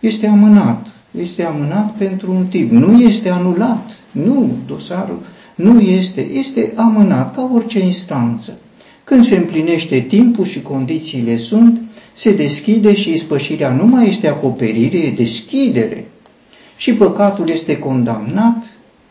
Este 0.00 0.26
amânat. 0.26 0.93
Este 1.20 1.44
amânat 1.44 1.92
pentru 1.92 2.32
un 2.32 2.46
timp. 2.46 2.70
Nu 2.70 3.00
este 3.00 3.28
anulat. 3.28 3.90
Nu. 4.10 4.56
Dosarul 4.66 5.20
nu 5.54 5.80
este. 5.80 6.20
Este 6.20 6.72
amânat 6.76 7.34
ca 7.34 7.50
orice 7.52 7.78
instanță. 7.78 8.58
Când 9.04 9.24
se 9.24 9.36
împlinește 9.36 10.00
timpul 10.00 10.44
și 10.44 10.62
condițiile 10.62 11.36
sunt, 11.36 11.80
se 12.12 12.32
deschide 12.32 12.94
și 12.94 13.12
ispășirea 13.12 13.72
nu 13.72 13.86
mai 13.86 14.08
este 14.08 14.28
acoperire, 14.28 14.98
e 14.98 15.10
deschidere. 15.10 16.08
Și 16.76 16.92
păcatul 16.92 17.48
este 17.48 17.78
condamnat 17.78 18.64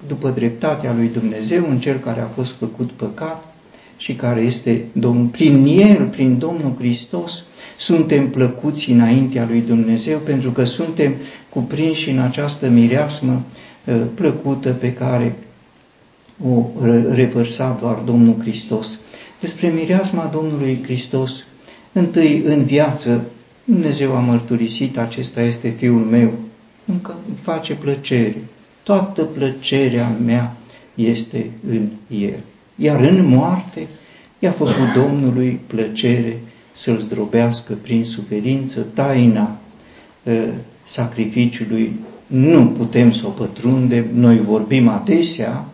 după 0.08 0.30
dreptatea 0.30 0.94
lui 0.94 1.10
Dumnezeu 1.14 1.66
în 1.70 1.80
cel 1.80 1.98
care 1.98 2.22
a 2.22 2.26
fost 2.26 2.52
făcut 2.52 2.92
păcat 2.92 3.54
și 3.98 4.14
care 4.14 4.42
este 4.42 4.86
Domn, 4.92 5.28
prin 5.28 5.66
El, 5.66 6.08
prin 6.08 6.38
Domnul 6.38 6.74
Hristos, 6.78 7.44
suntem 7.78 8.30
plăcuți 8.30 8.92
înaintea 8.92 9.46
lui 9.50 9.62
Dumnezeu 9.62 10.18
pentru 10.18 10.52
că 10.52 10.64
suntem 10.64 11.16
cuprinși 11.50 12.10
în 12.10 12.20
această 12.20 12.68
mireasmă 12.68 13.42
uh, 13.86 14.02
plăcută 14.14 14.70
pe 14.70 14.94
care 14.94 15.36
o 16.46 16.66
revărsa 17.10 17.78
doar 17.82 17.96
Domnul 17.96 18.36
Hristos. 18.40 19.00
Despre 19.40 19.68
mireasma 19.68 20.30
Domnului 20.34 20.80
Hristos, 20.84 21.46
întâi 21.92 22.42
în 22.46 22.64
viață, 22.64 23.24
Dumnezeu 23.64 24.16
a 24.16 24.20
mărturisit, 24.20 24.98
acesta 24.98 25.42
este 25.42 25.70
Fiul 25.70 26.00
meu, 26.00 26.32
încă 26.86 27.16
îmi 27.28 27.38
face 27.42 27.74
plăcere, 27.74 28.36
toată 28.84 29.22
plăcerea 29.24 30.18
mea 30.26 30.56
este 30.96 31.52
în 31.70 31.88
El. 32.08 32.40
Iar 32.76 33.00
în 33.00 33.26
moarte 33.26 33.88
i-a 34.40 34.52
făcut 34.52 34.94
Domnului 34.96 35.60
plăcere 35.68 36.40
să-L 36.74 37.00
zdrobească 37.00 37.74
prin 37.82 38.04
suferință 38.04 38.86
taina 38.94 39.58
uh, 40.24 40.34
sacrificiului. 40.86 42.00
Nu 42.28 42.68
putem 42.68 43.12
să 43.12 43.26
o 43.26 43.30
pătrundem, 43.30 44.06
noi 44.14 44.38
vorbim 44.38 44.88
adesea 44.88 45.66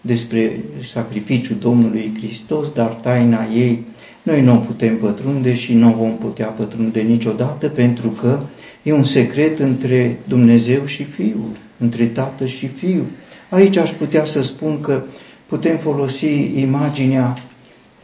despre 0.00 0.60
sacrificiul 0.86 1.56
Domnului 1.60 2.12
Hristos, 2.16 2.72
dar 2.72 2.88
taina 2.88 3.46
ei 3.54 3.82
noi 4.22 4.42
nu 4.42 4.54
o 4.54 4.56
putem 4.56 4.96
pătrunde 4.96 5.54
și 5.54 5.74
nu 5.74 5.88
o 5.88 5.96
vom 5.96 6.16
putea 6.16 6.46
pătrunde 6.46 7.00
niciodată 7.00 7.68
pentru 7.68 8.08
că 8.08 8.40
e 8.82 8.92
un 8.92 9.02
secret 9.02 9.58
între 9.58 10.18
Dumnezeu 10.28 10.84
și 10.84 11.04
Fiul 11.04 11.50
între 11.78 12.04
tată 12.04 12.46
și 12.46 12.66
fiu. 12.66 13.06
Aici 13.48 13.76
aș 13.76 13.90
putea 13.90 14.24
să 14.24 14.42
spun 14.42 14.80
că 14.80 15.02
putem 15.46 15.76
folosi 15.76 16.60
imaginea 16.60 17.38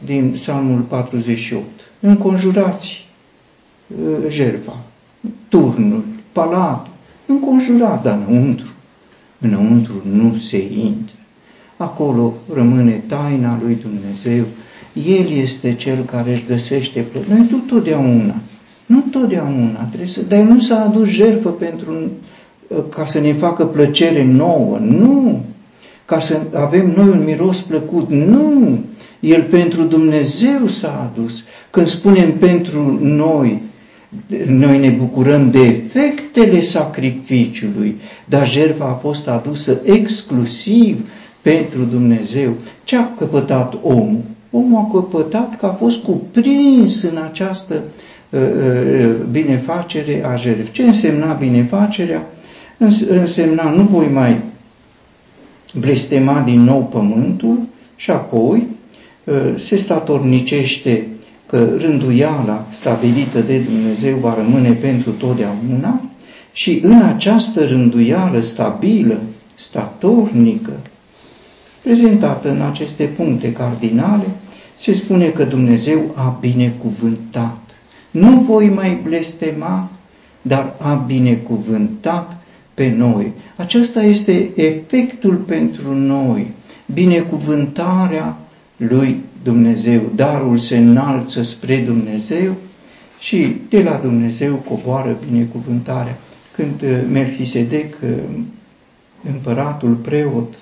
din 0.05 0.29
Psalmul 0.29 0.79
48. 0.79 1.63
Înconjurați 2.05 3.05
uh, 3.87 4.29
jerva, 4.29 4.77
turnul, 5.47 6.03
palatul, 6.31 6.91
înconjurat, 7.25 8.03
dar 8.03 8.19
înăuntru. 8.27 8.73
Înăuntru 9.39 10.01
nu 10.11 10.35
se 10.35 10.63
intră. 10.71 11.15
Acolo 11.77 12.33
rămâne 12.53 13.03
taina 13.07 13.59
lui 13.61 13.77
Dumnezeu. 13.81 14.43
El 15.05 15.31
este 15.31 15.75
cel 15.75 16.03
care 16.05 16.33
își 16.33 16.45
găsește 16.47 16.99
plăcere. 16.99 17.33
Noi 17.33 17.47
nu 17.51 17.57
totdeauna, 17.57 18.35
nu 18.85 19.03
totdeauna 19.11 19.83
trebuie 19.83 20.07
să, 20.07 20.21
dar 20.21 20.39
nu 20.39 20.59
s-a 20.59 20.81
adus 20.81 21.07
jertfă 21.07 21.49
pentru 21.49 21.95
ca 22.89 23.05
să 23.05 23.19
ne 23.19 23.33
facă 23.33 23.65
plăcere 23.65 24.23
nouă, 24.23 24.77
nu, 24.77 25.45
ca 26.05 26.19
să 26.19 26.41
avem 26.53 26.93
noi 26.95 27.07
un 27.07 27.23
miros 27.23 27.61
plăcut, 27.61 28.09
nu, 28.09 28.79
El 29.19 29.43
pentru 29.43 29.83
Dumnezeu 29.83 30.67
s-a 30.67 31.11
adus. 31.13 31.43
Când 31.73 31.87
spunem 31.87 32.31
pentru 32.37 32.97
noi, 33.01 33.61
noi 34.45 34.79
ne 34.79 34.89
bucurăm 34.89 35.51
de 35.51 35.59
efectele 35.59 36.61
sacrificiului, 36.61 37.95
dar 38.25 38.47
jertfa 38.47 38.85
a 38.85 38.93
fost 38.93 39.27
adusă 39.27 39.79
exclusiv 39.83 41.09
pentru 41.41 41.83
Dumnezeu. 41.83 42.53
Ce 42.83 42.97
a 42.97 43.13
căpătat 43.17 43.77
omul? 43.81 44.21
Omul 44.51 44.77
a 44.77 44.93
căpătat 44.93 45.57
că 45.57 45.65
a 45.65 45.69
fost 45.69 46.03
cuprins 46.03 47.03
în 47.03 47.17
această 47.23 47.83
uh, 48.29 48.39
uh, 48.39 49.15
binefacere 49.31 50.25
a 50.25 50.35
jertfei. 50.35 50.71
Ce 50.71 50.83
însemna 50.83 51.33
binefacerea? 51.33 52.27
însemna 53.09 53.69
nu 53.69 53.81
voi 53.81 54.07
mai 54.13 54.41
blestema 55.79 56.41
din 56.41 56.61
nou 56.61 56.83
pământul 56.83 57.59
și 57.95 58.11
apoi 58.11 58.67
ă, 59.27 59.57
se 59.57 59.77
statornicește 59.77 61.07
că 61.53 61.75
rânduiala 61.77 62.67
stabilită 62.71 63.41
de 63.41 63.57
Dumnezeu 63.57 64.17
va 64.17 64.35
rămâne 64.35 64.71
pentru 64.71 65.11
totdeauna 65.11 66.01
și 66.53 66.79
în 66.83 67.01
această 67.01 67.65
rânduială 67.65 68.39
stabilă, 68.39 69.21
statornică, 69.55 70.71
prezentată 71.83 72.49
în 72.49 72.61
aceste 72.61 73.03
puncte 73.03 73.53
cardinale, 73.53 74.23
se 74.75 74.93
spune 74.93 75.25
că 75.25 75.43
Dumnezeu 75.43 76.01
a 76.13 76.37
binecuvântat. 76.39 77.61
Nu 78.11 78.39
voi 78.39 78.69
mai 78.69 78.99
blestema, 79.03 79.89
dar 80.41 80.75
a 80.79 80.93
binecuvântat 80.93 82.37
pe 82.73 82.93
noi. 82.97 83.31
Acesta 83.55 84.03
este 84.03 84.51
efectul 84.55 85.35
pentru 85.35 85.93
noi, 85.95 86.51
binecuvântarea 86.93 88.37
lui 88.77 89.21
Dumnezeu. 89.43 90.01
Darul 90.15 90.57
se 90.57 90.77
înalță 90.77 91.41
spre 91.41 91.77
Dumnezeu 91.77 92.55
și 93.19 93.55
de 93.69 93.81
la 93.81 93.97
Dumnezeu 93.97 94.55
coboară 94.55 95.17
binecuvântarea. 95.29 96.17
când 96.55 96.81
uh, 96.81 96.99
Melchisedec, 97.11 97.95
uh, 98.03 98.09
împăratul 99.31 99.93
preot, 99.93 100.53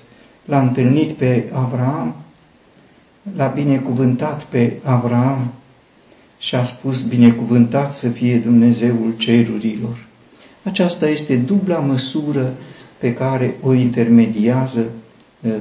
l-a 0.44 0.60
întâlnit 0.60 1.10
pe 1.12 1.50
Avraam, 1.52 2.14
l-a 3.36 3.46
binecuvântat 3.46 4.42
pe 4.42 4.78
Avraam 4.82 5.52
și 6.38 6.54
a 6.54 6.64
spus, 6.64 7.00
binecuvântat 7.00 7.94
să 7.94 8.08
fie 8.08 8.36
Dumnezeul 8.36 9.14
cerurilor. 9.16 10.06
Aceasta 10.62 11.08
este 11.08 11.36
dubla 11.36 11.78
măsură 11.78 12.54
pe 12.98 13.14
care 13.14 13.54
o 13.62 13.72
intermediază 13.72 14.86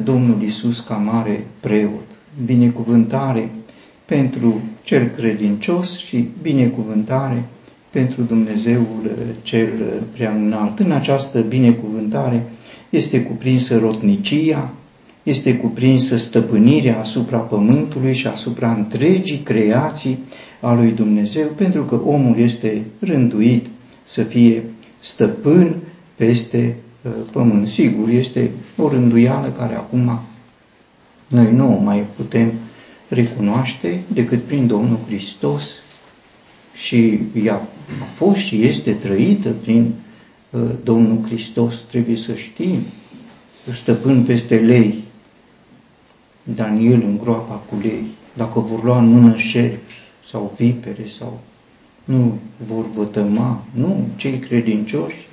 Domnul 0.03 0.41
Isus 0.41 0.79
ca 0.79 0.95
mare 0.95 1.45
preot. 1.59 2.20
Binecuvântare 2.45 3.49
pentru 4.05 4.61
cel 4.83 5.07
credincios 5.07 5.97
și 5.97 6.27
binecuvântare 6.41 7.45
pentru 7.89 8.21
Dumnezeul 8.21 9.11
cel 9.41 9.69
prea 10.13 10.31
înalt. 10.31 10.79
În 10.79 10.91
această 10.91 11.39
binecuvântare 11.39 12.43
este 12.89 13.21
cuprinsă 13.21 13.77
rotnicia, 13.77 14.73
este 15.23 15.55
cuprinsă 15.55 16.15
stăpânirea 16.17 16.99
asupra 16.99 17.37
pământului 17.37 18.13
și 18.13 18.27
asupra 18.27 18.73
întregii 18.73 19.37
creații 19.37 20.19
a 20.59 20.73
lui 20.73 20.91
Dumnezeu, 20.91 21.47
pentru 21.47 21.83
că 21.83 21.95
omul 22.05 22.37
este 22.37 22.81
rânduit 22.99 23.65
să 24.03 24.23
fie 24.23 24.63
stăpân 24.99 25.75
peste 26.15 26.75
uh, 27.01 27.11
pământ. 27.31 27.67
Sigur, 27.67 28.09
este 28.09 28.49
o 28.77 28.89
rânduială 28.89 29.53
care 29.57 29.75
acum 29.75 30.19
noi 31.31 31.51
nu 31.51 31.75
o 31.75 31.79
mai 31.79 32.05
putem 32.15 32.51
recunoaște 33.07 34.03
decât 34.07 34.43
prin 34.43 34.67
Domnul 34.67 34.99
Hristos 35.07 35.71
și 36.73 37.19
ea 37.43 37.55
a 38.01 38.05
fost 38.13 38.37
și 38.37 38.63
este 38.63 38.93
trăită 38.93 39.49
prin 39.49 39.93
uh, 40.49 40.61
Domnul 40.83 41.23
Hristos, 41.25 41.75
trebuie 41.89 42.15
să 42.15 42.33
știm, 42.33 42.79
stăpân 43.73 44.23
peste 44.23 44.55
lei, 44.55 45.03
Daniel 46.43 47.01
în 47.05 47.17
groapa 47.17 47.53
cu 47.53 47.75
lei, 47.81 48.03
dacă 48.33 48.59
vor 48.59 48.83
lua 48.83 48.97
în 48.99 49.07
mână 49.07 49.35
șerpi 49.35 49.93
sau 50.25 50.53
vipere 50.57 51.05
sau 51.17 51.39
nu 52.03 52.37
vor 52.67 52.91
vătăma, 52.91 53.63
nu, 53.73 54.07
cei 54.15 54.39
credincioși 54.39 55.27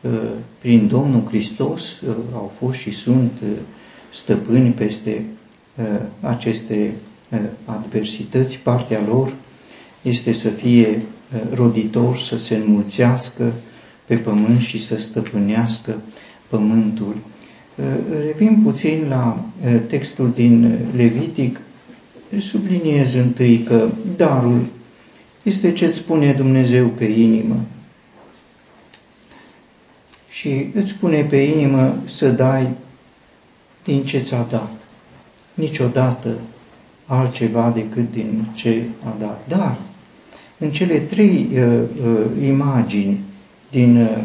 uh, 0.00 0.10
prin 0.58 0.88
Domnul 0.88 1.26
Hristos 1.26 2.00
uh, 2.00 2.14
au 2.34 2.52
fost 2.58 2.78
și 2.78 2.90
sunt 2.90 3.32
uh, 3.42 3.48
stăpâni 4.12 4.70
peste 4.70 5.24
aceste 6.20 6.92
adversități, 7.64 8.58
partea 8.58 9.00
lor 9.08 9.34
este 10.02 10.32
să 10.32 10.48
fie 10.48 11.02
roditor, 11.54 12.16
să 12.16 12.38
se 12.38 12.54
înmulțească 12.54 13.52
pe 14.06 14.16
pământ 14.16 14.60
și 14.60 14.78
să 14.78 14.98
stăpânească 14.98 16.00
pământul. 16.48 17.16
Revin 18.26 18.60
puțin 18.62 19.06
la 19.08 19.44
textul 19.86 20.32
din 20.34 20.78
Levitic, 20.96 21.60
subliniez 22.40 23.14
întâi 23.14 23.58
că 23.58 23.88
darul 24.16 24.64
este 25.42 25.72
ce 25.72 25.84
îți 25.84 25.96
spune 25.96 26.32
Dumnezeu 26.32 26.86
pe 26.86 27.04
inimă. 27.04 27.56
Și 30.28 30.66
îți 30.74 30.90
spune 30.90 31.22
pe 31.22 31.36
inimă 31.36 31.96
să 32.04 32.28
dai 32.28 32.68
din 33.84 34.04
ce 34.04 34.18
ți-a 34.18 34.46
dat. 34.50 34.70
Niciodată 35.54 36.28
altceva 37.06 37.72
decât 37.74 38.12
din 38.12 38.44
ce 38.54 38.82
a 39.04 39.16
dat. 39.18 39.44
Dar 39.48 39.76
în 40.58 40.70
cele 40.70 40.98
trei 40.98 41.48
uh, 41.52 41.60
uh, 42.06 42.46
imagini 42.46 43.18
din 43.70 43.96
uh, 43.96 44.22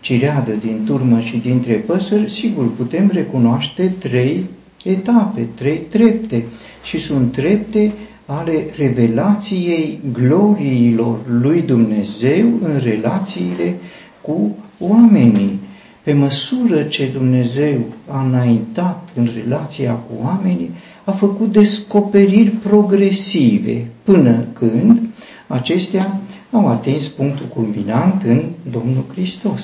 cireadă, 0.00 0.52
din 0.52 0.82
turmă 0.86 1.20
și 1.20 1.36
dintre 1.36 1.74
păsări, 1.74 2.30
sigur, 2.30 2.70
putem 2.76 3.10
recunoaște 3.12 3.94
trei 3.98 4.44
etape, 4.84 5.46
trei 5.54 5.78
trepte. 5.78 6.44
Și 6.82 6.98
sunt 6.98 7.32
trepte 7.32 7.92
ale 8.26 8.66
revelației 8.76 10.00
gloriilor 10.12 11.18
lui 11.40 11.62
Dumnezeu 11.62 12.46
în 12.62 12.78
relațiile 12.82 13.74
cu 14.20 14.56
oamenii. 14.78 15.60
Pe 16.04 16.12
măsură 16.12 16.82
ce 16.82 17.06
Dumnezeu 17.06 17.80
a 18.08 18.22
înaintat 18.22 19.08
în 19.14 19.30
relația 19.42 19.92
cu 19.92 20.12
oamenii, 20.22 20.70
a 21.04 21.10
făcut 21.10 21.52
descoperiri 21.52 22.50
progresive 22.50 23.86
până 24.02 24.46
când 24.52 25.00
acestea 25.46 26.20
au 26.50 26.68
atins 26.68 27.08
punctul 27.08 27.46
culminant 27.46 28.22
în 28.22 28.44
Domnul 28.70 29.04
Hristos. 29.12 29.60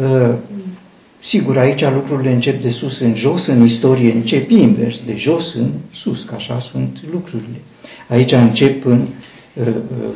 Uh, 0.00 0.34
sigur, 1.18 1.58
aici 1.58 1.84
lucrurile 1.84 2.32
încep 2.32 2.62
de 2.62 2.70
sus 2.70 3.00
în 3.00 3.14
jos, 3.14 3.46
în 3.46 3.64
istorie 3.64 4.12
încep 4.12 4.50
invers, 4.50 5.02
de 5.06 5.16
jos 5.16 5.54
în 5.54 5.70
sus, 5.92 6.24
că 6.24 6.34
așa 6.34 6.60
sunt 6.60 6.98
lucrurile. 7.12 7.60
Aici 8.08 8.32
încep 8.32 8.84
în 8.84 9.00
uh, 9.00 9.06
uh, 9.06 9.37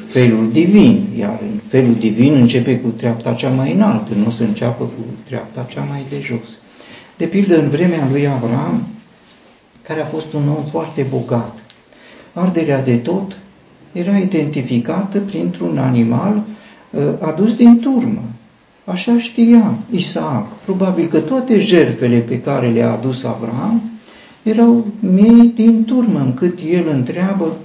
felul 0.09 0.51
divin, 0.53 1.07
iar 1.19 1.39
în 1.43 1.61
felul 1.69 1.95
divin 1.95 2.35
începe 2.35 2.79
cu 2.79 2.89
treapta 2.89 3.33
cea 3.33 3.49
mai 3.49 3.73
înaltă, 3.73 4.15
nu 4.15 4.27
o 4.27 4.31
să 4.31 4.43
înceapă 4.43 4.85
cu 4.85 5.05
treapta 5.27 5.67
cea 5.69 5.83
mai 5.83 6.05
de 6.09 6.21
jos. 6.23 6.59
De 7.17 7.25
pildă, 7.25 7.59
în 7.59 7.69
vremea 7.69 8.09
lui 8.11 8.27
Abraham, 8.29 8.87
care 9.83 10.01
a 10.01 10.05
fost 10.07 10.33
un 10.33 10.49
om 10.57 10.65
foarte 10.71 11.07
bogat, 11.11 11.65
arderea 12.33 12.83
de 12.83 12.97
tot 12.97 13.37
era 13.93 14.17
identificată 14.19 15.19
printr-un 15.19 15.79
animal 15.79 16.43
uh, 16.91 17.03
adus 17.21 17.55
din 17.55 17.79
turmă. 17.81 18.23
Așa 18.85 19.19
știa 19.19 19.75
Isaac. 19.91 20.53
Probabil 20.65 21.07
că 21.07 21.19
toate 21.19 21.61
jertfele 21.61 22.19
pe 22.19 22.41
care 22.41 22.69
le-a 22.69 22.93
adus 22.93 23.25
Abraham 23.25 23.83
erau 24.43 24.87
miei 25.01 25.53
din 25.55 25.85
turmă, 25.85 26.19
încât 26.19 26.59
el 26.71 26.89
întreabă 26.89 27.57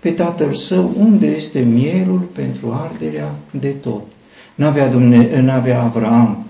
pe 0.00 0.10
tatăl 0.10 0.54
său 0.54 0.90
unde 0.98 1.26
este 1.26 1.58
mielul 1.58 2.18
pentru 2.18 2.72
arderea 2.90 3.34
de 3.50 3.68
tot. 3.68 4.02
N-avea, 4.54 4.88
Dumne- 4.88 5.40
n-avea 5.40 5.82
Avram 5.82 6.46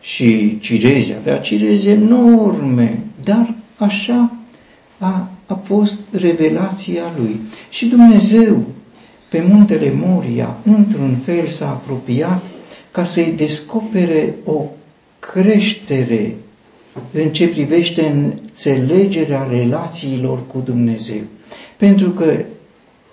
și 0.00 0.58
cireze, 0.60 1.14
avea 1.20 1.38
cireze 1.38 1.90
enorme, 1.90 3.00
dar 3.24 3.54
așa 3.78 4.32
a, 4.98 5.28
a 5.46 5.54
fost 5.54 5.98
revelația 6.10 7.02
lui. 7.18 7.40
Și 7.70 7.86
Dumnezeu, 7.86 8.62
pe 9.30 9.44
muntele 9.48 9.92
Moria, 9.96 10.56
într-un 10.64 11.16
fel 11.24 11.46
s-a 11.46 11.68
apropiat 11.68 12.44
ca 12.90 13.04
să-i 13.04 13.32
descopere 13.36 14.34
o 14.44 14.62
creștere 15.18 16.34
în 17.12 17.28
ce 17.28 17.48
privește 17.48 18.06
înțelegerea 18.06 19.46
relațiilor 19.50 20.46
cu 20.46 20.62
Dumnezeu. 20.64 21.20
Pentru 21.76 22.10
că 22.10 22.44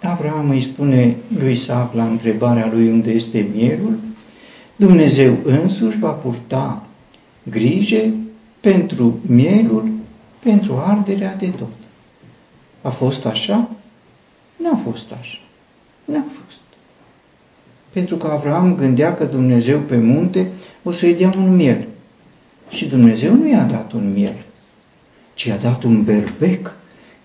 Abraham 0.02 0.50
îi 0.50 0.62
spune 0.62 1.16
lui 1.40 1.52
Isaac 1.52 1.94
la 1.94 2.06
întrebarea 2.06 2.70
lui 2.74 2.90
unde 2.90 3.12
este 3.12 3.48
mielul, 3.56 3.98
Dumnezeu 4.76 5.38
însuși 5.44 6.00
va 6.00 6.10
purta 6.10 6.86
grijă 7.44 8.14
pentru 8.60 9.20
mielul, 9.26 9.90
pentru 10.40 10.76
arderea 10.78 11.36
de 11.36 11.48
tot. 11.48 11.72
A 12.82 12.90
fost 12.90 13.26
așa? 13.26 13.70
N-a 14.56 14.76
fost 14.76 15.12
așa. 15.20 15.40
N-a 16.06 16.26
fost. 16.30 16.60
Pentru 17.90 18.16
că 18.16 18.28
Avram 18.28 18.76
gândea 18.76 19.14
că 19.14 19.24
Dumnezeu 19.24 19.80
pe 19.80 19.98
munte 19.98 20.52
o 20.84 20.92
să-i 20.92 21.16
dea 21.16 21.32
un 21.38 21.56
miel. 21.56 21.88
Și 22.70 22.86
Dumnezeu 22.86 23.36
nu 23.36 23.48
i-a 23.48 23.64
dat 23.64 23.92
un 23.92 24.14
miel, 24.14 24.36
ci 25.34 25.44
i-a 25.44 25.58
dat 25.58 25.84
un 25.84 26.04
berbec, 26.04 26.76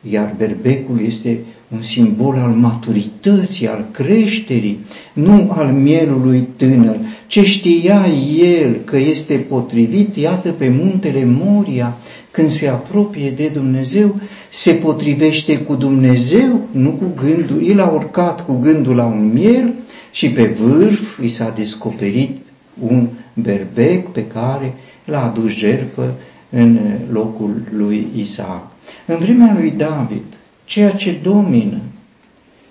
iar 0.01 0.35
berbecul 0.37 1.01
este 1.01 1.39
un 1.69 1.83
simbol 1.83 2.37
al 2.39 2.51
maturității, 2.51 3.69
al 3.69 3.87
creșterii, 3.91 4.79
nu 5.13 5.51
al 5.57 5.67
mielului 5.67 6.49
tânăr. 6.57 6.97
Ce 7.27 7.45
știa 7.45 8.07
el 8.39 8.77
că 8.85 8.97
este 8.97 9.35
potrivit, 9.35 10.17
iată 10.17 10.49
pe 10.51 10.69
muntele 10.69 11.25
Moria, 11.25 11.97
când 12.31 12.51
se 12.51 12.69
apropie 12.69 13.31
de 13.31 13.49
Dumnezeu, 13.49 14.21
se 14.51 14.73
potrivește 14.73 15.59
cu 15.59 15.75
Dumnezeu, 15.75 16.61
nu 16.71 16.91
cu 16.91 17.05
gândul. 17.23 17.67
El 17.67 17.81
a 17.81 17.87
urcat 17.87 18.45
cu 18.47 18.59
gândul 18.59 18.95
la 18.95 19.05
un 19.05 19.33
miel 19.33 19.73
și 20.13 20.31
pe 20.31 20.45
vârf 20.45 21.19
i 21.23 21.29
s-a 21.29 21.53
descoperit 21.57 22.37
un 22.81 23.09
berbec 23.35 24.09
pe 24.09 24.27
care 24.27 24.75
l-a 25.05 25.25
adus 25.25 25.53
jertfă 25.53 26.15
în 26.51 26.79
locul 27.13 27.63
lui 27.77 28.07
Isaac. 28.17 28.71
În 29.07 29.17
vremea 29.17 29.57
lui 29.59 29.71
David, 29.71 30.36
ceea 30.67 30.91
ce 30.91 31.19
domină 31.23 31.79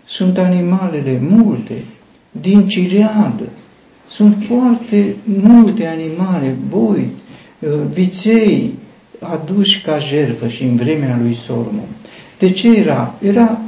sunt 0.06 0.38
animalele 0.38 1.22
multe, 1.30 1.74
din 2.32 2.68
cireadă. 2.68 3.50
Sunt 4.08 4.36
foarte 4.48 5.16
multe 5.24 5.88
animale, 5.88 6.56
boi, 6.70 7.10
uh, 7.60 7.70
viței, 7.93 8.74
aduși 9.20 9.82
ca 9.82 9.98
jertfă 9.98 10.48
și 10.48 10.64
în 10.64 10.76
vremea 10.76 11.18
lui 11.22 11.34
Solomon. 11.34 11.88
De 12.39 12.52
ce 12.52 12.78
era? 12.78 13.16
Era 13.22 13.62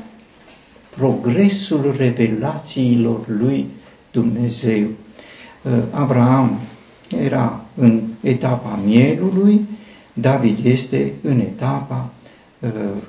progresul 0.97 1.95
revelațiilor 1.97 3.27
lui 3.27 3.65
Dumnezeu. 4.11 4.87
Abraham 5.91 6.59
era 7.19 7.61
în 7.75 8.01
etapa 8.21 8.79
mielului, 8.85 9.65
David 10.13 10.65
este 10.65 11.11
în 11.21 11.39
etapa 11.39 12.09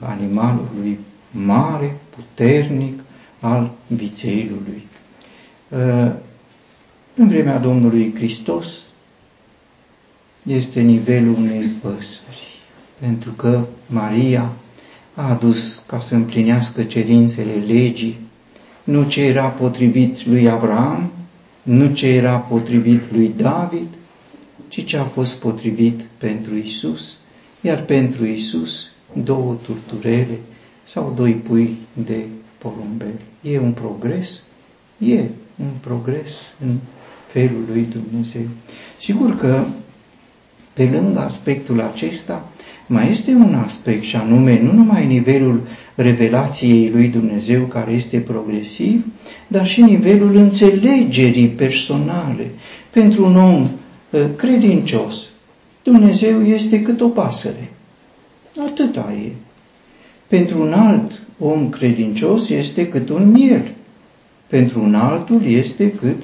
animalului 0.01 0.99
mare, 1.31 1.97
puternic, 2.16 3.01
al 3.41 3.70
vițeilului. 3.87 4.87
În 7.14 7.29
vremea 7.29 7.59
Domnului 7.59 8.14
Hristos 8.14 8.68
este 10.43 10.81
nivelul 10.81 11.35
unei 11.35 11.66
păsări, 11.83 12.61
pentru 12.99 13.31
că 13.31 13.66
Maria 13.87 14.53
a 15.14 15.31
adus 15.31 15.83
ca 15.87 16.01
să 16.01 16.14
împlinească 16.14 16.83
cerințele 16.83 17.53
legii, 17.66 18.18
nu 18.85 19.05
ce 19.05 19.22
era 19.22 19.47
potrivit 19.47 20.26
lui 20.26 20.49
Abraham, 20.49 21.11
nu 21.62 21.93
ce 21.93 22.07
era 22.09 22.37
potrivit 22.37 23.12
lui 23.12 23.33
David, 23.37 23.89
ci 24.68 24.85
ce 24.85 24.97
a 24.97 25.05
fost 25.05 25.37
potrivit 25.37 26.01
pentru 26.18 26.55
Isus, 26.57 27.18
iar 27.61 27.83
pentru 27.83 28.24
Isus 28.26 28.91
două 29.22 29.57
turturele 29.62 30.39
sau 30.89 31.12
doi 31.16 31.32
pui 31.32 31.76
de 31.93 32.24
porumbel. 32.59 33.14
E 33.41 33.59
un 33.59 33.72
progres? 33.72 34.43
E 34.99 35.20
un 35.61 35.70
progres 35.80 36.32
în 36.64 36.76
felul 37.26 37.64
lui 37.72 37.89
Dumnezeu. 37.93 38.49
Sigur 39.01 39.36
că, 39.36 39.64
pe 40.72 40.84
lângă 40.93 41.20
aspectul 41.20 41.80
acesta, 41.80 42.49
mai 42.86 43.11
este 43.11 43.30
un 43.30 43.55
aspect 43.55 44.03
și 44.03 44.16
anume 44.16 44.61
nu 44.62 44.72
numai 44.72 45.07
nivelul 45.07 45.61
revelației 45.95 46.91
lui 46.91 47.09
Dumnezeu 47.09 47.64
care 47.64 47.93
este 47.93 48.20
progresiv, 48.20 49.07
dar 49.47 49.66
și 49.66 49.82
nivelul 49.82 50.36
înțelegerii 50.36 51.49
personale. 51.49 52.51
Pentru 52.91 53.24
un 53.24 53.36
om 53.36 53.62
uh, 53.62 54.20
credincios, 54.36 55.28
Dumnezeu 55.82 56.43
este 56.43 56.82
cât 56.82 57.01
o 57.01 57.09
pasăre. 57.09 57.70
Atâta 58.66 59.12
e. 59.24 59.32
Pentru 60.29 60.61
un 60.61 60.72
alt 60.72 61.20
om 61.39 61.68
credincios 61.68 62.49
este 62.49 62.89
cât 62.89 63.09
un 63.09 63.31
miel. 63.31 63.74
Pentru 64.47 64.83
un 64.83 64.95
altul 64.95 65.43
este 65.47 65.91
cât 65.91 66.22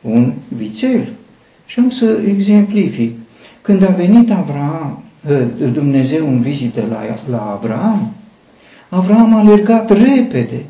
un 0.00 0.32
vițel. 0.48 1.08
Și 1.66 1.78
am 1.78 1.90
să 1.90 2.22
exemplific. 2.26 3.16
Când 3.62 3.82
a 3.82 3.90
venit 3.90 4.30
Avraam, 4.30 5.02
ă, 5.30 5.66
Dumnezeu 5.72 6.28
în 6.28 6.40
vizită 6.40 6.86
la, 6.90 7.02
la 7.30 7.50
Avraam, 7.50 8.12
Avraam 8.88 9.34
a 9.34 9.38
alergat 9.38 9.90
repede 9.90 10.64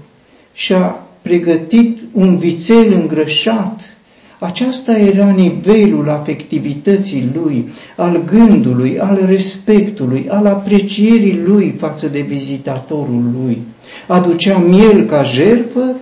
și 0.52 0.72
a 0.72 1.02
pregătit 1.22 1.98
un 2.12 2.36
vițel 2.36 2.92
îngrășat. 2.92 3.96
Aceasta 4.42 4.98
era 4.98 5.30
nivelul 5.30 6.08
afectivității 6.08 7.30
lui, 7.34 7.68
al 7.96 8.24
gândului, 8.24 8.98
al 8.98 9.24
respectului, 9.26 10.26
al 10.28 10.46
aprecierii 10.46 11.40
lui 11.44 11.74
față 11.78 12.08
de 12.08 12.20
vizitatorul 12.20 13.30
lui. 13.42 13.62
Aducea 14.06 14.58
miel 14.58 15.04
ca 15.04 15.22
jertfă 15.22 15.96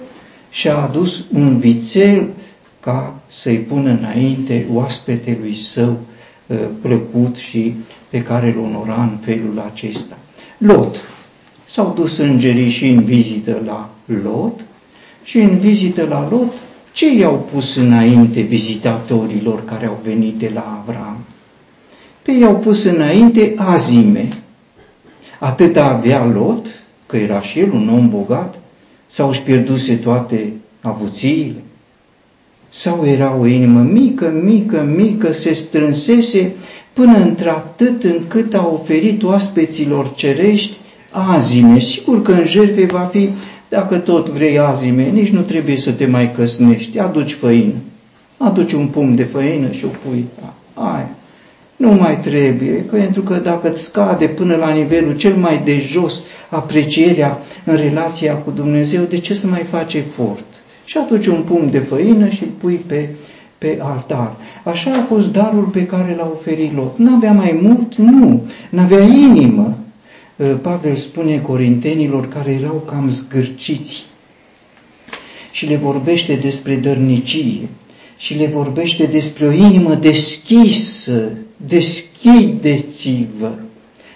și 0.51 0.69
a 0.69 0.75
adus 0.75 1.25
un 1.35 1.59
vițel 1.59 2.27
ca 2.81 3.15
să-i 3.27 3.57
pună 3.57 3.91
înainte 3.91 4.67
oaspetelui 4.73 5.55
său 5.55 5.99
uh, 6.47 6.59
plăcut 6.83 7.37
și 7.37 7.75
pe 8.11 8.23
care 8.23 8.55
îl 8.57 8.63
onora 8.65 9.03
în 9.03 9.17
felul 9.21 9.71
acesta. 9.73 10.19
Lot. 10.59 11.01
S-au 11.65 11.93
dus 11.97 12.19
îngerii 12.19 12.71
și 12.71 12.89
în 12.89 13.05
vizită 13.05 13.63
la 13.67 13.91
Lot 14.23 14.61
și 15.23 15.39
în 15.39 15.59
vizită 15.59 16.07
la 16.09 16.29
Lot 16.31 16.53
ce 16.93 17.15
i-au 17.15 17.47
pus 17.53 17.77
înainte 17.77 18.41
vizitatorilor 18.41 19.65
care 19.65 19.87
au 19.87 20.01
venit 20.05 20.35
de 20.35 20.51
la 20.55 20.83
Avram? 20.87 21.17
Pe 22.23 22.33
i-au 22.33 22.57
pus 22.57 22.85
înainte 22.85 23.55
azime. 23.57 24.29
Atât 25.39 25.77
avea 25.77 26.25
Lot, 26.25 26.67
că 27.07 27.17
era 27.17 27.41
și 27.41 27.59
el 27.59 27.73
un 27.73 27.89
om 27.89 28.09
bogat, 28.09 28.59
sau 29.07 29.29
își 29.29 29.43
pierduse 29.43 29.95
toate 29.95 30.53
avuțiile, 30.81 31.63
sau 32.71 33.05
era 33.07 33.37
o 33.37 33.47
inimă 33.47 33.81
mică, 33.81 34.29
mică, 34.43 34.83
mică, 34.97 35.33
se 35.33 35.53
strânsese 35.53 36.53
până 36.93 37.19
într-atât 37.19 38.05
încât 38.05 38.55
a 38.55 38.71
oferit 38.73 39.23
oaspeților 39.23 40.13
cerești 40.15 40.77
azime. 41.11 41.79
Sigur 41.81 42.23
că 42.23 42.33
în 42.33 42.47
jertfe 42.47 42.85
va 42.85 43.09
fi, 43.13 43.29
dacă 43.71 43.97
tot 43.97 44.29
vrei 44.29 44.59
azime, 44.59 45.03
nici 45.03 45.29
nu 45.29 45.41
trebuie 45.41 45.77
să 45.77 45.91
te 45.91 46.07
mai 46.07 46.33
căsnești, 46.33 46.99
aduci 46.99 47.33
făină. 47.33 47.75
Aduci 48.37 48.73
un 48.73 48.87
pumn 48.87 49.15
de 49.15 49.25
făină 49.25 49.71
și 49.71 49.85
o 49.85 49.89
pui. 49.89 50.25
Ai, 50.75 51.07
nu 51.77 51.93
mai 51.93 52.21
trebuie, 52.21 52.85
pentru 52.91 53.23
că 53.23 53.35
dacă 53.35 53.73
îți 53.73 53.83
scade 53.83 54.27
până 54.27 54.57
la 54.57 54.71
nivelul 54.71 55.17
cel 55.17 55.35
mai 55.35 55.61
de 55.65 55.79
jos 55.79 56.21
aprecierea 56.49 57.39
în 57.65 57.77
relația 57.77 58.35
cu 58.35 58.51
Dumnezeu, 58.51 59.03
de 59.03 59.19
ce 59.19 59.35
să 59.35 59.47
mai 59.47 59.63
faci 59.63 59.95
efort? 59.95 60.45
și 60.91 60.99
atunci 60.99 61.27
un 61.27 61.43
pumn 61.43 61.71
de 61.71 61.79
făină 61.79 62.29
și 62.29 62.43
îl 62.43 62.49
pui 62.59 62.75
pe, 62.75 63.09
pe 63.59 63.79
altar. 63.83 64.33
Așa 64.65 64.91
a 64.91 65.03
fost 65.03 65.33
darul 65.33 65.65
pe 65.65 65.87
care 65.87 66.15
l-a 66.19 66.31
oferit 66.33 66.75
Lot. 66.75 66.99
N-avea 66.99 67.33
mai 67.33 67.59
mult? 67.63 67.95
Nu. 67.95 68.43
N-avea 68.71 69.03
inimă. 69.03 69.77
Ă, 70.41 70.45
Pavel 70.45 70.95
spune 70.95 71.39
corintenilor 71.39 72.29
care 72.29 72.51
erau 72.51 72.83
cam 72.87 73.09
zgârciți 73.09 74.05
și 75.51 75.67
le 75.67 75.77
vorbește 75.77 76.35
despre 76.35 76.77
dărnicie 76.77 77.69
și 78.17 78.35
le 78.35 78.47
vorbește 78.47 79.05
despre 79.05 79.47
o 79.47 79.53
inimă 79.53 79.95
deschisă, 79.95 81.33
deschideți-vă, 81.67 83.51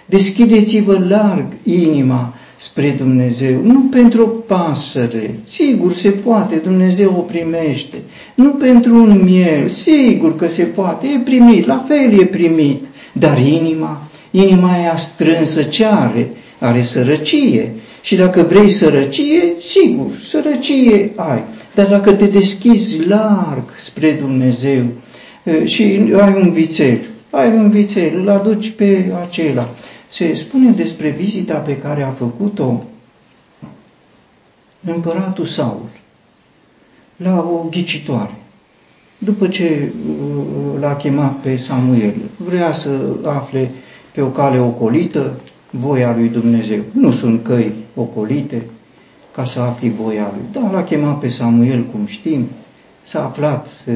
deschideți-vă 0.05 1.05
larg 1.07 1.45
inima 1.63 2.33
spre 2.57 2.89
Dumnezeu, 2.97 3.61
nu 3.63 3.81
pentru 3.81 4.23
o 4.23 4.27
pasăre, 4.27 5.39
sigur 5.43 5.93
se 5.93 6.09
poate, 6.09 6.55
Dumnezeu 6.55 7.13
o 7.17 7.21
primește, 7.21 7.97
nu 8.35 8.49
pentru 8.49 8.95
un 8.95 9.23
miel, 9.23 9.67
sigur 9.67 10.35
că 10.35 10.47
se 10.47 10.63
poate, 10.63 11.07
e 11.07 11.19
primit, 11.19 11.65
la 11.65 11.85
fel 11.87 12.19
e 12.19 12.25
primit, 12.25 12.85
dar 13.11 13.39
inima, 13.39 14.01
inima 14.35 14.71
aia 14.71 14.97
strânsă 14.97 15.63
ce 15.63 15.85
are? 15.85 16.29
Are 16.59 16.81
sărăcie. 16.81 17.71
Și 18.01 18.15
dacă 18.15 18.41
vrei 18.41 18.69
sărăcie, 18.69 19.53
sigur, 19.59 20.11
sărăcie 20.23 21.11
ai. 21.15 21.43
Dar 21.75 21.87
dacă 21.87 22.13
te 22.13 22.25
deschizi 22.25 23.05
larg 23.05 23.63
spre 23.77 24.11
Dumnezeu 24.11 24.83
și 25.63 25.83
ai 26.21 26.33
un 26.41 26.51
vițel, 26.51 26.99
ai 27.29 27.47
un 27.47 27.69
vițel, 27.69 28.19
îl 28.19 28.29
aduci 28.29 28.69
pe 28.69 29.11
acela 29.27 29.69
se 30.07 30.33
spune 30.33 30.71
despre 30.71 31.09
vizita 31.09 31.55
pe 31.57 31.77
care 31.77 32.03
a 32.03 32.09
făcut-o 32.09 32.83
împăratul 34.85 35.45
Saul 35.45 35.89
la 37.15 37.39
o 37.39 37.67
ghicitoare. 37.69 38.35
După 39.17 39.47
ce 39.47 39.91
uh, 40.17 40.79
l-a 40.79 40.95
chemat 40.95 41.39
pe 41.39 41.55
Samuel, 41.55 42.13
vrea 42.37 42.73
să 42.73 42.89
afle 43.23 43.71
pe 44.15 44.21
o 44.21 44.27
cale 44.27 44.59
ocolită 44.59 45.31
voia 45.69 46.15
lui 46.15 46.27
Dumnezeu. 46.27 46.79
Nu 46.91 47.11
sunt 47.11 47.43
căi 47.43 47.71
ocolite 47.95 48.61
ca 49.31 49.45
să 49.45 49.59
afli 49.59 49.89
voia 49.89 50.31
lui. 50.33 50.61
Dar 50.61 50.71
l-a 50.71 50.83
chemat 50.83 51.19
pe 51.19 51.27
Samuel, 51.27 51.83
cum 51.91 52.05
știm, 52.05 52.47
s-a 53.03 53.25
aflat 53.25 53.67
uh, 53.87 53.95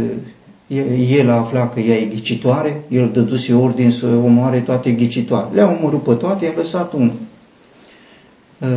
el 1.10 1.30
a 1.30 1.34
aflat 1.34 1.74
că 1.74 1.80
ea 1.80 1.96
e 1.96 2.06
ghicitoare, 2.06 2.84
el 2.88 3.10
dăduse 3.14 3.54
ordin 3.54 3.92
să 3.92 4.06
omoare 4.06 4.60
toate 4.60 4.92
ghicitoare. 4.92 5.48
Le-a 5.54 5.78
omorât 5.80 6.04
pe 6.04 6.14
toate, 6.14 6.46
i-a 6.46 6.54
lăsat 6.56 6.94
unul. 6.94 7.14
Uh, 8.58 8.68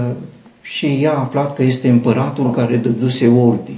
și 0.63 0.87
ea 0.87 1.13
a 1.13 1.21
aflat 1.21 1.55
că 1.55 1.63
este 1.63 1.89
împăratul 1.89 2.51
care 2.51 2.77
dăduse 2.77 3.29
ordin. 3.29 3.77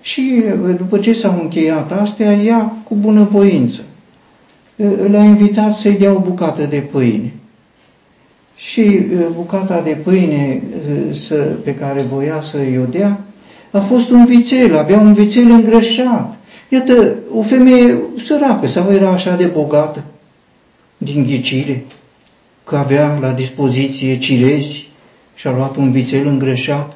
Și 0.00 0.42
uh, 0.64 0.76
după 0.76 0.98
ce 0.98 1.12
s-au 1.12 1.38
încheiat 1.40 1.92
astea, 1.92 2.32
ea 2.32 2.72
cu 2.84 2.94
bunăvoință 2.94 3.80
uh, 3.80 3.95
l-a 5.10 5.22
invitat 5.22 5.76
să-i 5.76 5.98
dea 5.98 6.12
o 6.12 6.18
bucată 6.18 6.64
de 6.64 6.78
pâine. 6.78 7.32
Și 8.56 9.00
bucata 9.34 9.80
de 9.80 9.90
pâine 9.90 10.62
pe 11.64 11.74
care 11.74 12.02
voia 12.02 12.40
să-i 12.40 12.78
o 12.78 12.84
dea 12.84 13.20
a 13.70 13.80
fost 13.80 14.10
un 14.10 14.24
vițel, 14.24 14.76
avea 14.76 14.98
un 14.98 15.12
vițel 15.12 15.50
îngrășat. 15.50 16.38
Iată, 16.68 17.16
o 17.34 17.42
femeie 17.42 17.98
săracă 18.22 18.66
sau 18.66 18.92
era 18.92 19.10
așa 19.10 19.36
de 19.36 19.44
bogată 19.44 20.04
din 20.96 21.22
ghicire, 21.22 21.84
că 22.64 22.76
avea 22.76 23.18
la 23.20 23.30
dispoziție 23.30 24.18
cirezi 24.18 24.88
și 25.34 25.46
a 25.46 25.50
luat 25.50 25.76
un 25.76 25.90
vițel 25.90 26.26
îngrășat 26.26 26.95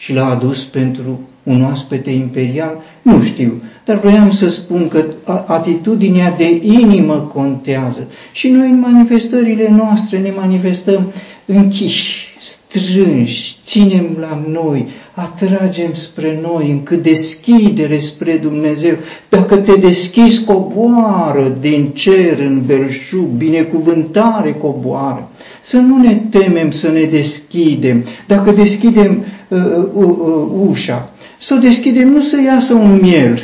și 0.00 0.12
l-a 0.12 0.30
adus 0.30 0.64
pentru 0.64 1.20
un 1.42 1.64
oaspete 1.64 2.10
imperial? 2.10 2.76
Nu 3.02 3.22
știu, 3.22 3.62
dar 3.84 3.98
vreau 3.98 4.30
să 4.30 4.50
spun 4.50 4.88
că 4.88 5.04
atitudinea 5.46 6.34
de 6.36 6.60
inimă 6.62 7.30
contează. 7.32 8.06
Și 8.32 8.48
noi 8.48 8.68
în 8.68 8.78
manifestările 8.78 9.68
noastre 9.68 10.18
ne 10.18 10.32
manifestăm 10.36 11.12
închiși, 11.46 12.36
strânși, 12.38 13.56
ținem 13.64 14.16
la 14.20 14.42
noi, 14.48 14.86
atragem 15.14 15.92
spre 15.92 16.40
noi, 16.42 16.70
încât 16.70 17.02
deschidere 17.02 17.98
spre 17.98 18.36
Dumnezeu. 18.36 18.94
Dacă 19.28 19.56
te 19.56 19.72
deschizi, 19.72 20.44
coboară 20.44 21.56
din 21.60 21.88
cer 21.88 22.38
în 22.38 22.62
belșug, 22.66 23.26
binecuvântare 23.26 24.52
coboară. 24.52 25.28
Să 25.60 25.76
nu 25.76 25.96
ne 26.02 26.14
temem 26.30 26.70
să 26.70 26.88
ne 26.90 27.02
deschidem. 27.04 28.04
Dacă 28.26 28.50
deschidem 28.50 29.24
uh, 29.48 29.58
uh, 29.94 30.04
uh, 30.04 30.68
ușa, 30.68 31.12
să 31.40 31.54
o 31.54 31.60
deschidem 31.60 32.08
nu 32.08 32.20
să 32.20 32.40
iasă 32.42 32.74
un 32.74 32.98
miel, 33.02 33.38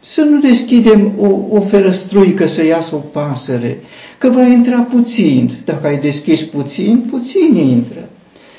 să 0.00 0.22
nu 0.22 0.40
deschidem 0.40 1.12
o, 1.20 1.56
o 1.56 1.60
ferăstruică 1.60 2.46
să 2.46 2.64
iasă 2.64 2.94
o 2.94 2.98
pasăre, 2.98 3.78
că 4.18 4.28
va 4.28 4.42
intra 4.46 4.78
puțin. 4.78 5.50
Dacă 5.64 5.86
ai 5.86 5.98
deschis 5.98 6.42
puțin, 6.42 7.04
puțin 7.10 7.54
intră. 7.56 8.08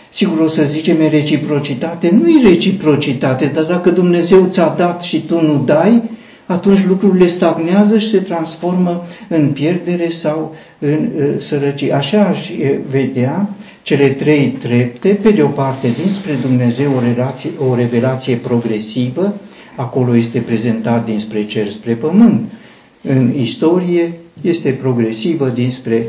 Sigur 0.10 0.40
o 0.40 0.48
să 0.48 0.64
zicem 0.64 1.02
e 1.02 1.08
reciprocitate. 1.08 2.10
Nu 2.22 2.30
e 2.30 2.48
reciprocitate, 2.48 3.52
dar 3.54 3.64
dacă 3.64 3.90
Dumnezeu 3.90 4.48
ți-a 4.50 4.74
dat 4.78 5.02
și 5.02 5.22
tu 5.26 5.42
nu 5.42 5.64
dai, 5.66 6.02
atunci 6.48 6.86
lucrurile 6.86 7.28
stagnează 7.28 7.98
și 7.98 8.10
se 8.10 8.20
transformă 8.20 9.04
în 9.30 9.52
pierdere 9.52 10.10
sau 10.10 10.56
în 10.80 11.10
uh, 11.18 11.24
sărăcie. 11.38 11.94
Așa 11.94 12.26
aș 12.26 12.50
vedea 12.90 13.50
cele 13.82 14.08
trei 14.10 14.48
trepte, 14.48 15.10
pe 15.10 15.30
de 15.30 15.42
o 15.42 15.48
parte 15.48 15.88
dinspre 16.02 16.32
Dumnezeu 16.42 16.92
o, 16.96 17.00
relație, 17.00 17.50
o 17.70 17.76
revelație 17.76 18.36
progresivă, 18.36 19.34
acolo 19.76 20.16
este 20.16 20.40
prezentat 20.40 21.06
dinspre 21.06 21.46
cer 21.46 21.70
spre 21.70 21.94
pământ. 21.94 22.52
În 23.02 23.34
istorie 23.38 24.14
este 24.42 24.70
progresivă 24.70 25.50
dinspre 25.50 26.08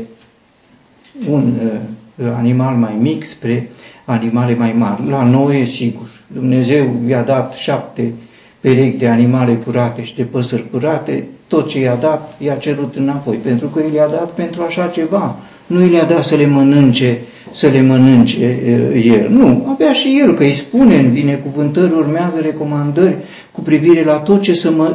un 1.29 1.53
uh, 1.63 2.25
animal 2.37 2.75
mai 2.75 2.97
mic 2.99 3.23
spre 3.23 3.69
animale 4.05 4.55
mai 4.55 4.73
mari. 4.77 5.09
La 5.09 5.23
noi, 5.23 5.67
sigur, 5.67 6.09
Dumnezeu 6.27 7.01
i-a 7.07 7.21
dat 7.21 7.53
șapte 7.53 8.13
perechi 8.59 8.97
de 8.97 9.07
animale 9.07 9.53
curate 9.53 10.03
și 10.03 10.15
de 10.15 10.23
păsări 10.23 10.69
curate, 10.71 11.27
tot 11.47 11.67
ce 11.67 11.79
i-a 11.79 11.95
dat, 11.95 12.35
i-a 12.37 12.55
cerut 12.55 12.95
înapoi, 12.95 13.35
pentru 13.35 13.67
că 13.67 13.81
el 13.87 13.93
i-a 13.93 14.07
dat 14.07 14.31
pentru 14.31 14.61
așa 14.61 14.87
ceva. 14.87 15.35
Nu 15.67 15.93
i-a 15.93 16.03
dat 16.03 16.23
să 16.23 16.35
le 16.35 16.45
mănânce, 16.45 17.21
să 17.51 17.67
le 17.67 17.81
mănânce 17.81 18.59
el. 19.05 19.27
Nu, 19.29 19.67
avea 19.73 19.93
și 19.93 20.19
el, 20.21 20.33
că 20.33 20.43
îi 20.43 20.51
spune 20.51 20.95
în 20.95 21.11
binecuvântări, 21.11 21.93
urmează 21.93 22.39
recomandări 22.41 23.17
cu 23.51 23.61
privire 23.61 24.03
la 24.03 24.13
tot 24.13 24.41
ce, 24.41 24.53
să 24.53 24.71
mă, 24.71 24.93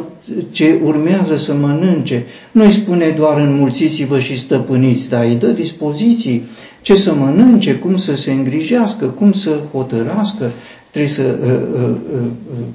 ce 0.51 0.79
urmează 0.83 1.37
să 1.37 1.55
mănânce. 1.55 2.27
Nu 2.51 2.65
îi 2.65 2.73
spune 2.73 3.15
doar 3.17 3.41
înmulțiți-vă 3.41 4.19
și 4.19 4.39
stăpâniți, 4.39 5.09
dar 5.09 5.25
îi 5.25 5.37
dă 5.41 5.47
dispoziții 5.47 6.47
ce 6.83 6.95
să 6.95 7.15
mănânce, 7.15 7.75
cum 7.75 7.97
să 7.97 8.17
se 8.17 8.33
îngrijească, 8.33 9.07
cum 9.07 9.33
să 9.33 9.51
hotărască, 9.73 10.51
trebuie 10.95 11.13
să 11.13 11.39
uh, 11.43 11.51
uh, 11.83 11.97
uh, 12.15 12.27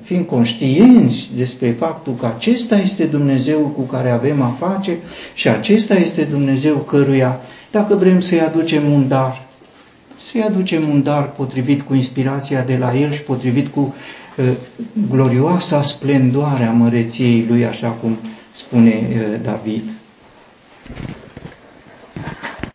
fim 0.01 0.23
conștienți 0.23 1.29
despre 1.35 1.71
faptul 1.71 2.15
că 2.15 2.25
acesta 2.25 2.77
este 2.77 3.03
Dumnezeu 3.03 3.59
cu 3.59 3.81
care 3.81 4.09
avem 4.09 4.41
a 4.41 4.55
face 4.59 4.97
și 5.33 5.47
acesta 5.49 5.93
este 5.93 6.23
Dumnezeu 6.23 6.75
căruia, 6.75 7.39
dacă 7.71 7.95
vrem 7.95 8.19
să-i 8.19 8.41
aducem 8.41 8.91
un 8.91 9.07
dar, 9.07 9.47
să-i 10.17 10.41
aducem 10.41 10.89
un 10.89 11.03
dar 11.03 11.29
potrivit 11.31 11.81
cu 11.81 11.93
inspirația 11.93 12.61
de 12.61 12.77
la 12.77 12.97
El 12.97 13.11
și 13.11 13.21
potrivit 13.21 13.67
cu 13.67 13.95
uh, 14.37 14.45
glorioasa 15.09 15.81
splendoare 15.81 16.63
a 16.63 16.71
măreției 16.71 17.45
Lui, 17.49 17.65
așa 17.65 17.89
cum 17.89 18.17
spune 18.53 19.07
uh, 19.09 19.39
David. 19.43 19.83